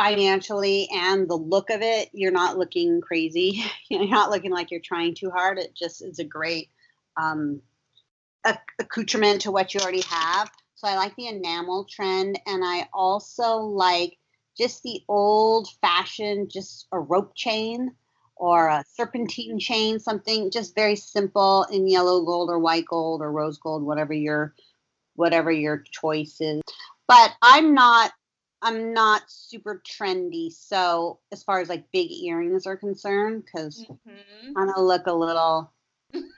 financially 0.00 0.88
and 0.94 1.28
the 1.28 1.36
look 1.36 1.68
of 1.68 1.82
it. 1.82 2.08
You're 2.14 2.32
not 2.32 2.56
looking 2.56 3.02
crazy. 3.02 3.62
you're 3.90 4.08
not 4.08 4.30
looking 4.30 4.50
like 4.50 4.70
you're 4.70 4.80
trying 4.80 5.14
too 5.14 5.30
hard. 5.30 5.58
It 5.58 5.74
just 5.74 6.02
is 6.02 6.18
a 6.18 6.24
great 6.24 6.70
um, 7.18 7.60
accoutrement 8.78 9.42
to 9.42 9.50
what 9.50 9.74
you 9.74 9.80
already 9.80 10.04
have. 10.08 10.50
So 10.76 10.88
I 10.88 10.96
like 10.96 11.14
the 11.16 11.26
enamel 11.26 11.84
trend, 11.84 12.40
and 12.46 12.64
I 12.64 12.88
also 12.94 13.58
like 13.58 14.16
just 14.56 14.82
the 14.82 15.02
old 15.06 15.68
fashioned, 15.82 16.50
just 16.50 16.86
a 16.92 16.98
rope 16.98 17.34
chain 17.34 17.94
or 18.36 18.68
a 18.68 18.82
serpentine 18.94 19.58
chain, 19.58 19.98
something 19.98 20.50
just 20.50 20.74
very 20.74 20.96
simple 20.96 21.66
in 21.70 21.86
yellow 21.86 22.24
gold 22.24 22.48
or 22.48 22.58
white 22.58 22.86
gold 22.86 23.20
or 23.20 23.30
rose 23.30 23.58
gold, 23.58 23.82
whatever 23.82 24.14
your 24.14 24.54
whatever 25.16 25.52
your 25.52 25.84
choice 25.90 26.40
is. 26.40 26.62
But 27.06 27.34
I'm 27.42 27.74
not 27.74 28.12
I'm 28.62 28.92
not 28.92 29.22
super 29.28 29.82
trendy. 29.86 30.52
So 30.52 31.18
as 31.32 31.42
far 31.42 31.60
as 31.60 31.68
like 31.68 31.90
big 31.92 32.10
earrings 32.10 32.66
are 32.66 32.76
concerned, 32.76 33.44
because 33.44 33.86
mm-hmm. 33.86 34.52
I'm 34.56 34.66
gonna 34.66 34.82
look 34.82 35.06
a 35.06 35.12
little 35.12 35.72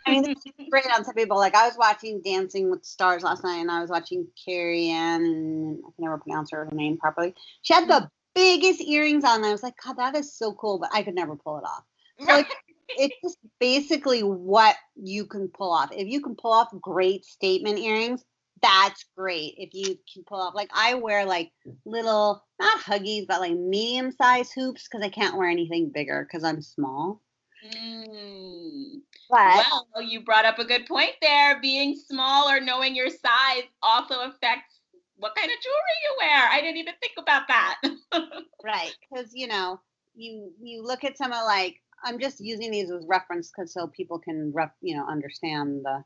I 0.06 0.20
mean, 0.20 0.34
great 0.70 0.86
on 0.96 1.04
some 1.04 1.14
people. 1.14 1.36
Like 1.36 1.54
I 1.54 1.66
was 1.66 1.76
watching 1.76 2.20
Dancing 2.22 2.70
with 2.70 2.82
the 2.82 2.88
Stars 2.88 3.22
last 3.22 3.42
night, 3.42 3.58
and 3.58 3.70
I 3.70 3.80
was 3.80 3.90
watching 3.90 4.26
Carrie 4.44 4.88
Ann, 4.88 5.24
and 5.24 5.78
I 5.78 5.90
can 5.96 6.04
never 6.04 6.18
pronounce 6.18 6.50
her 6.52 6.68
name 6.72 6.98
properly. 6.98 7.34
She 7.62 7.74
had 7.74 7.88
the 7.88 8.10
biggest 8.34 8.80
earrings 8.80 9.24
on. 9.24 9.36
And 9.36 9.46
I 9.46 9.52
was 9.52 9.62
like, 9.62 9.74
God, 9.82 9.96
that 9.96 10.16
is 10.16 10.34
so 10.34 10.52
cool, 10.52 10.78
but 10.78 10.90
I 10.92 11.02
could 11.02 11.14
never 11.14 11.36
pull 11.36 11.58
it 11.58 11.64
off. 11.64 11.84
So 12.26 12.38
it's, 12.38 12.54
it's 12.88 13.16
just 13.22 13.38
basically 13.58 14.22
what 14.22 14.76
you 14.96 15.26
can 15.26 15.48
pull 15.48 15.72
off. 15.72 15.90
If 15.92 16.08
you 16.08 16.20
can 16.20 16.34
pull 16.34 16.52
off 16.52 16.68
great 16.80 17.24
statement 17.24 17.78
earrings, 17.78 18.24
that's 18.62 19.04
great. 19.16 19.54
If 19.58 19.74
you 19.74 19.98
can 20.12 20.24
pull 20.24 20.40
off, 20.40 20.54
like 20.54 20.70
I 20.72 20.94
wear 20.94 21.24
like 21.24 21.50
little, 21.84 22.44
not 22.60 22.80
huggies, 22.80 23.26
but 23.26 23.40
like 23.40 23.56
medium 23.56 24.12
size 24.12 24.52
hoops 24.52 24.88
because 24.88 25.04
I 25.04 25.10
can't 25.10 25.36
wear 25.36 25.48
anything 25.48 25.90
bigger 25.92 26.26
because 26.26 26.44
I'm 26.44 26.62
small. 26.62 27.20
Mm. 27.66 29.00
But, 29.30 29.64
well, 29.94 30.02
you 30.02 30.20
brought 30.20 30.44
up 30.44 30.58
a 30.58 30.64
good 30.64 30.86
point 30.86 31.12
there. 31.20 31.60
Being 31.60 31.96
small 31.96 32.48
or 32.48 32.60
knowing 32.60 32.94
your 32.94 33.08
size 33.08 33.64
also 33.82 34.20
affects 34.20 34.80
what 35.16 35.34
kind 35.36 35.50
of 35.50 35.62
jewelry 35.62 35.98
you 36.02 36.16
wear. 36.20 36.48
I 36.50 36.60
didn't 36.60 36.78
even 36.78 36.94
think 37.00 37.14
about 37.18 37.48
that. 37.48 37.80
right, 38.64 38.94
because 39.00 39.30
you 39.32 39.46
know, 39.46 39.80
you 40.14 40.52
you 40.60 40.82
look 40.82 41.04
at 41.04 41.16
some 41.16 41.32
of 41.32 41.44
like 41.44 41.80
I'm 42.04 42.18
just 42.18 42.40
using 42.40 42.70
these 42.70 42.90
as 42.90 43.06
reference 43.06 43.50
because 43.50 43.72
so 43.72 43.86
people 43.86 44.18
can 44.18 44.52
ref, 44.52 44.70
you 44.80 44.96
know 44.96 45.06
understand 45.06 45.84
the 45.84 46.04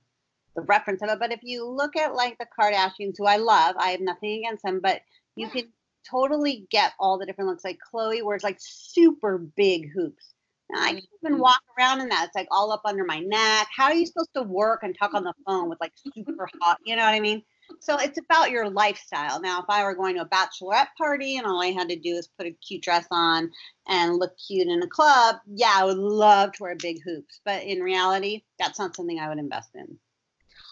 the 0.56 0.62
reference 0.62 1.02
of 1.02 1.10
it. 1.10 1.18
But 1.20 1.32
if 1.32 1.40
you 1.42 1.68
look 1.68 1.96
at 1.96 2.14
like 2.14 2.36
the 2.38 2.46
Kardashians, 2.58 3.14
who 3.18 3.26
I 3.26 3.36
love, 3.36 3.76
I 3.78 3.90
have 3.90 4.00
nothing 4.00 4.38
against 4.38 4.64
them, 4.64 4.80
but 4.82 5.02
you 5.36 5.48
can 5.48 5.68
totally 6.10 6.66
get 6.70 6.92
all 6.98 7.18
the 7.18 7.26
different 7.26 7.50
looks. 7.50 7.64
Like 7.64 7.78
Khloe 7.92 8.22
wears 8.24 8.42
like 8.42 8.58
super 8.58 9.38
big 9.38 9.90
hoops. 9.92 10.32
Now, 10.70 10.82
I 10.82 10.92
can't 10.92 11.04
even 11.22 11.34
mm-hmm. 11.34 11.42
walk 11.42 11.62
around 11.78 12.00
in 12.00 12.08
that. 12.08 12.26
It's 12.26 12.34
like 12.34 12.48
all 12.50 12.72
up 12.72 12.82
under 12.84 13.04
my 13.04 13.20
neck. 13.20 13.68
How 13.74 13.84
are 13.84 13.94
you 13.94 14.06
supposed 14.06 14.34
to 14.34 14.42
work 14.42 14.82
and 14.82 14.96
talk 14.98 15.14
on 15.14 15.22
the 15.22 15.34
phone 15.46 15.68
with 15.68 15.80
like 15.80 15.92
super 16.14 16.48
hot? 16.60 16.78
You 16.84 16.96
know 16.96 17.04
what 17.04 17.14
I 17.14 17.20
mean? 17.20 17.42
So 17.80 17.98
it's 17.98 18.18
about 18.18 18.50
your 18.50 18.68
lifestyle. 18.68 19.40
Now, 19.40 19.60
if 19.60 19.66
I 19.68 19.84
were 19.84 19.94
going 19.94 20.16
to 20.16 20.22
a 20.22 20.28
bachelorette 20.28 20.88
party 20.98 21.36
and 21.36 21.46
all 21.46 21.62
I 21.62 21.72
had 21.72 21.88
to 21.88 21.96
do 21.96 22.14
is 22.14 22.28
put 22.38 22.46
a 22.46 22.52
cute 22.52 22.82
dress 22.82 23.06
on 23.10 23.50
and 23.88 24.16
look 24.16 24.32
cute 24.38 24.68
in 24.68 24.82
a 24.82 24.88
club, 24.88 25.36
yeah, 25.46 25.72
I 25.74 25.84
would 25.84 25.98
love 25.98 26.52
to 26.52 26.62
wear 26.62 26.76
big 26.76 26.98
hoops. 27.04 27.40
But 27.44 27.62
in 27.64 27.80
reality, 27.80 28.42
that's 28.58 28.78
not 28.78 28.96
something 28.96 29.18
I 29.18 29.28
would 29.28 29.38
invest 29.38 29.70
in. 29.74 29.98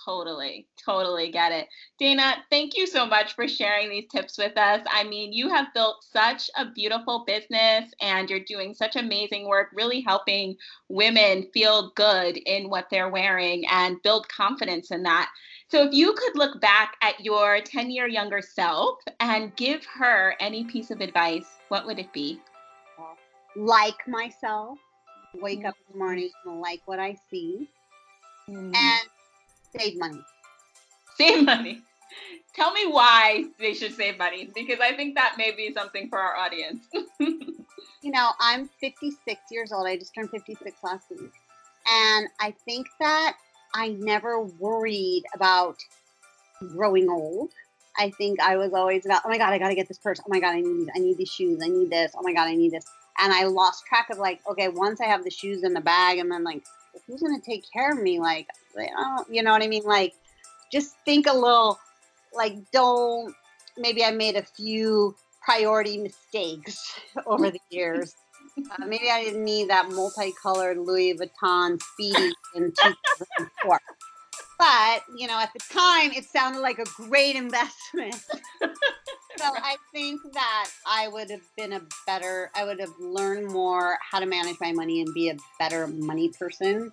Totally, 0.04 0.66
totally 0.76 1.30
get 1.30 1.52
it. 1.52 1.68
Dana, 1.98 2.34
thank 2.50 2.76
you 2.76 2.86
so 2.86 3.06
much 3.06 3.34
for 3.34 3.48
sharing 3.48 3.88
these 3.88 4.08
tips 4.10 4.36
with 4.36 4.56
us. 4.58 4.84
I 4.90 5.04
mean, 5.04 5.32
you 5.32 5.48
have 5.48 5.72
built 5.72 6.04
such 6.04 6.50
a 6.58 6.70
beautiful 6.70 7.24
business 7.26 7.90
and 8.02 8.28
you're 8.28 8.40
doing 8.40 8.74
such 8.74 8.96
amazing 8.96 9.48
work, 9.48 9.68
really 9.72 10.02
helping 10.02 10.56
women 10.88 11.48
feel 11.54 11.92
good 11.96 12.36
in 12.36 12.68
what 12.68 12.86
they're 12.90 13.08
wearing 13.08 13.64
and 13.70 14.02
build 14.02 14.28
confidence 14.28 14.90
in 14.90 15.02
that. 15.04 15.30
So, 15.68 15.84
if 15.84 15.94
you 15.94 16.12
could 16.12 16.36
look 16.36 16.60
back 16.60 16.96
at 17.00 17.24
your 17.24 17.60
10 17.60 17.90
year 17.90 18.06
younger 18.06 18.42
self 18.42 18.98
and 19.20 19.56
give 19.56 19.84
her 19.86 20.34
any 20.38 20.64
piece 20.64 20.90
of 20.90 21.00
advice, 21.00 21.46
what 21.68 21.86
would 21.86 21.98
it 21.98 22.12
be? 22.12 22.40
Like 23.56 24.06
myself, 24.06 24.78
wake 25.34 25.64
up 25.64 25.74
in 25.88 25.92
the 25.94 25.98
morning 25.98 26.30
and 26.44 26.60
like 26.60 26.82
what 26.84 26.98
I 26.98 27.16
see, 27.30 27.70
mm. 28.48 28.74
and 28.74 29.08
save 29.76 29.98
money. 29.98 30.20
Save 31.16 31.44
money. 31.44 31.82
Tell 32.54 32.72
me 32.72 32.86
why 32.86 33.46
they 33.58 33.74
should 33.74 33.94
save 33.94 34.16
money 34.18 34.48
because 34.54 34.78
I 34.80 34.94
think 34.94 35.16
that 35.16 35.34
may 35.36 35.50
be 35.50 35.72
something 35.72 36.08
for 36.08 36.18
our 36.18 36.36
audience. 36.36 36.86
you 37.18 38.10
know, 38.10 38.30
I'm 38.38 38.70
56 38.80 39.40
years 39.50 39.72
old. 39.72 39.86
I 39.86 39.96
just 39.96 40.14
turned 40.14 40.30
56 40.30 40.76
last 40.82 41.10
week. 41.10 41.32
And 41.90 42.28
I 42.40 42.54
think 42.64 42.86
that 43.00 43.36
I 43.74 43.88
never 43.88 44.40
worried 44.40 45.24
about 45.34 45.76
growing 46.60 47.08
old. 47.08 47.50
I 47.96 48.10
think 48.10 48.40
I 48.40 48.56
was 48.56 48.72
always 48.72 49.04
about, 49.04 49.22
oh 49.24 49.28
my 49.28 49.38
God, 49.38 49.52
I 49.52 49.58
got 49.58 49.68
to 49.68 49.74
get 49.74 49.88
this 49.88 49.98
purse. 49.98 50.20
Oh 50.20 50.28
my 50.28 50.40
God, 50.40 50.54
I 50.54 50.60
need, 50.60 50.88
I 50.94 50.98
need 50.98 51.16
these 51.16 51.30
shoes. 51.30 51.60
I 51.62 51.68
need 51.68 51.90
this. 51.90 52.12
Oh 52.16 52.22
my 52.22 52.32
God, 52.32 52.48
I 52.48 52.54
need 52.54 52.72
this. 52.72 52.84
And 53.18 53.32
I 53.32 53.44
lost 53.44 53.84
track 53.86 54.10
of 54.10 54.18
like, 54.18 54.40
okay, 54.48 54.68
once 54.68 55.00
I 55.00 55.06
have 55.06 55.24
the 55.24 55.30
shoes 55.30 55.62
in 55.62 55.72
the 55.72 55.80
bag 55.80 56.18
and 56.18 56.30
then 56.30 56.44
like, 56.44 56.64
who's 57.06 57.20
going 57.20 57.38
to 57.38 57.44
take 57.44 57.64
care 57.72 57.92
of 57.92 58.02
me? 58.02 58.18
Like, 58.18 58.48
you 59.30 59.42
know 59.42 59.52
what 59.52 59.62
I 59.62 59.68
mean? 59.68 59.84
Like, 59.84 60.14
just 60.72 60.96
think 61.04 61.26
a 61.26 61.32
little, 61.32 61.78
like, 62.32 62.56
don't, 62.72 63.34
maybe 63.76 64.04
I 64.04 64.10
made 64.10 64.36
a 64.36 64.42
few 64.42 65.14
priority 65.44 65.98
mistakes 65.98 66.98
over 67.26 67.50
the 67.50 67.60
years. 67.70 68.14
Uh, 68.58 68.86
maybe 68.86 69.10
I 69.10 69.24
didn't 69.24 69.44
need 69.44 69.70
that 69.70 69.90
multicolored 69.90 70.78
Louis 70.78 71.14
Vuitton 71.14 71.80
Speedy 71.82 72.32
in 72.54 72.72
2004. 72.82 73.80
But, 74.64 75.02
you 75.14 75.26
know, 75.26 75.38
at 75.38 75.52
the 75.52 75.58
time, 75.58 76.12
it 76.12 76.24
sounded 76.24 76.60
like 76.60 76.78
a 76.78 76.86
great 76.96 77.36
investment. 77.36 78.14
so 78.62 79.44
I 79.44 79.76
think 79.92 80.22
that 80.32 80.70
I 80.86 81.06
would 81.08 81.30
have 81.30 81.42
been 81.54 81.74
a 81.74 81.82
better, 82.06 82.50
I 82.54 82.64
would 82.64 82.80
have 82.80 82.94
learned 82.98 83.48
more 83.48 83.98
how 84.10 84.20
to 84.20 84.26
manage 84.26 84.56
my 84.62 84.72
money 84.72 85.02
and 85.02 85.12
be 85.12 85.28
a 85.28 85.36
better 85.58 85.86
money 85.86 86.30
person 86.30 86.90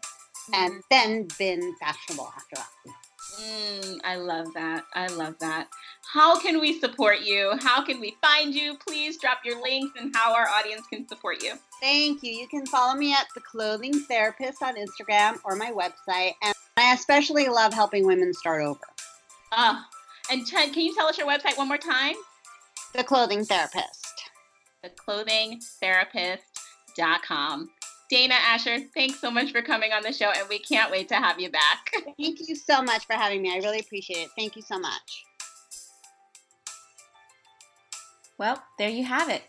and 0.53 0.73
mm-hmm. 0.73 0.79
then 0.89 1.27
been 1.39 1.73
fashionable 1.79 2.29
after 2.35 2.57
that. 2.57 2.93
Mm, 3.39 3.99
I 4.03 4.17
love 4.17 4.47
that. 4.53 4.83
I 4.93 5.07
love 5.07 5.35
that. 5.39 5.69
How 6.11 6.37
can 6.37 6.59
we 6.59 6.77
support 6.77 7.21
you? 7.21 7.53
How 7.61 7.85
can 7.85 8.01
we 8.01 8.17
find 8.21 8.53
you? 8.53 8.75
Please 8.85 9.17
drop 9.17 9.39
your 9.45 9.61
links 9.61 9.97
and 9.97 10.13
how 10.13 10.35
our 10.35 10.49
audience 10.49 10.85
can 10.91 11.07
support 11.07 11.41
you. 11.41 11.53
Thank 11.79 12.21
you. 12.21 12.33
You 12.33 12.49
can 12.49 12.65
follow 12.65 12.95
me 12.95 13.13
at 13.13 13.27
The 13.33 13.39
Clothing 13.39 13.93
Therapist 13.93 14.61
on 14.61 14.75
Instagram 14.75 15.37
or 15.45 15.55
my 15.55 15.71
website. 15.71 16.33
And 16.43 16.53
I 16.91 16.93
especially 16.95 17.47
love 17.47 17.73
helping 17.73 18.05
women 18.05 18.33
start 18.33 18.63
over. 18.63 18.81
Ah, 19.53 19.79
uh, 19.79 19.83
and 20.29 20.45
can 20.45 20.73
you 20.73 20.93
tell 20.93 21.07
us 21.07 21.17
your 21.17 21.25
website 21.25 21.57
one 21.57 21.69
more 21.69 21.77
time? 21.77 22.15
The 22.93 23.01
Clothing 23.01 23.45
Therapist. 23.45 24.29
The 24.83 24.89
Clothing 24.89 25.61
Therapist.com. 25.81 27.69
Dana 28.09 28.35
Asher, 28.45 28.79
thanks 28.93 29.21
so 29.21 29.31
much 29.31 29.53
for 29.53 29.61
coming 29.61 29.93
on 29.93 30.03
the 30.03 30.11
show, 30.11 30.31
and 30.31 30.49
we 30.49 30.59
can't 30.59 30.91
wait 30.91 31.07
to 31.07 31.15
have 31.15 31.39
you 31.39 31.49
back. 31.49 31.93
Thank 32.19 32.45
you 32.45 32.57
so 32.57 32.81
much 32.81 33.05
for 33.05 33.13
having 33.13 33.41
me. 33.41 33.53
I 33.53 33.59
really 33.59 33.79
appreciate 33.79 34.23
it. 34.23 34.29
Thank 34.37 34.57
you 34.57 34.61
so 34.61 34.77
much. 34.77 35.23
Well, 38.37 38.61
there 38.77 38.89
you 38.89 39.05
have 39.05 39.29
it. 39.29 39.43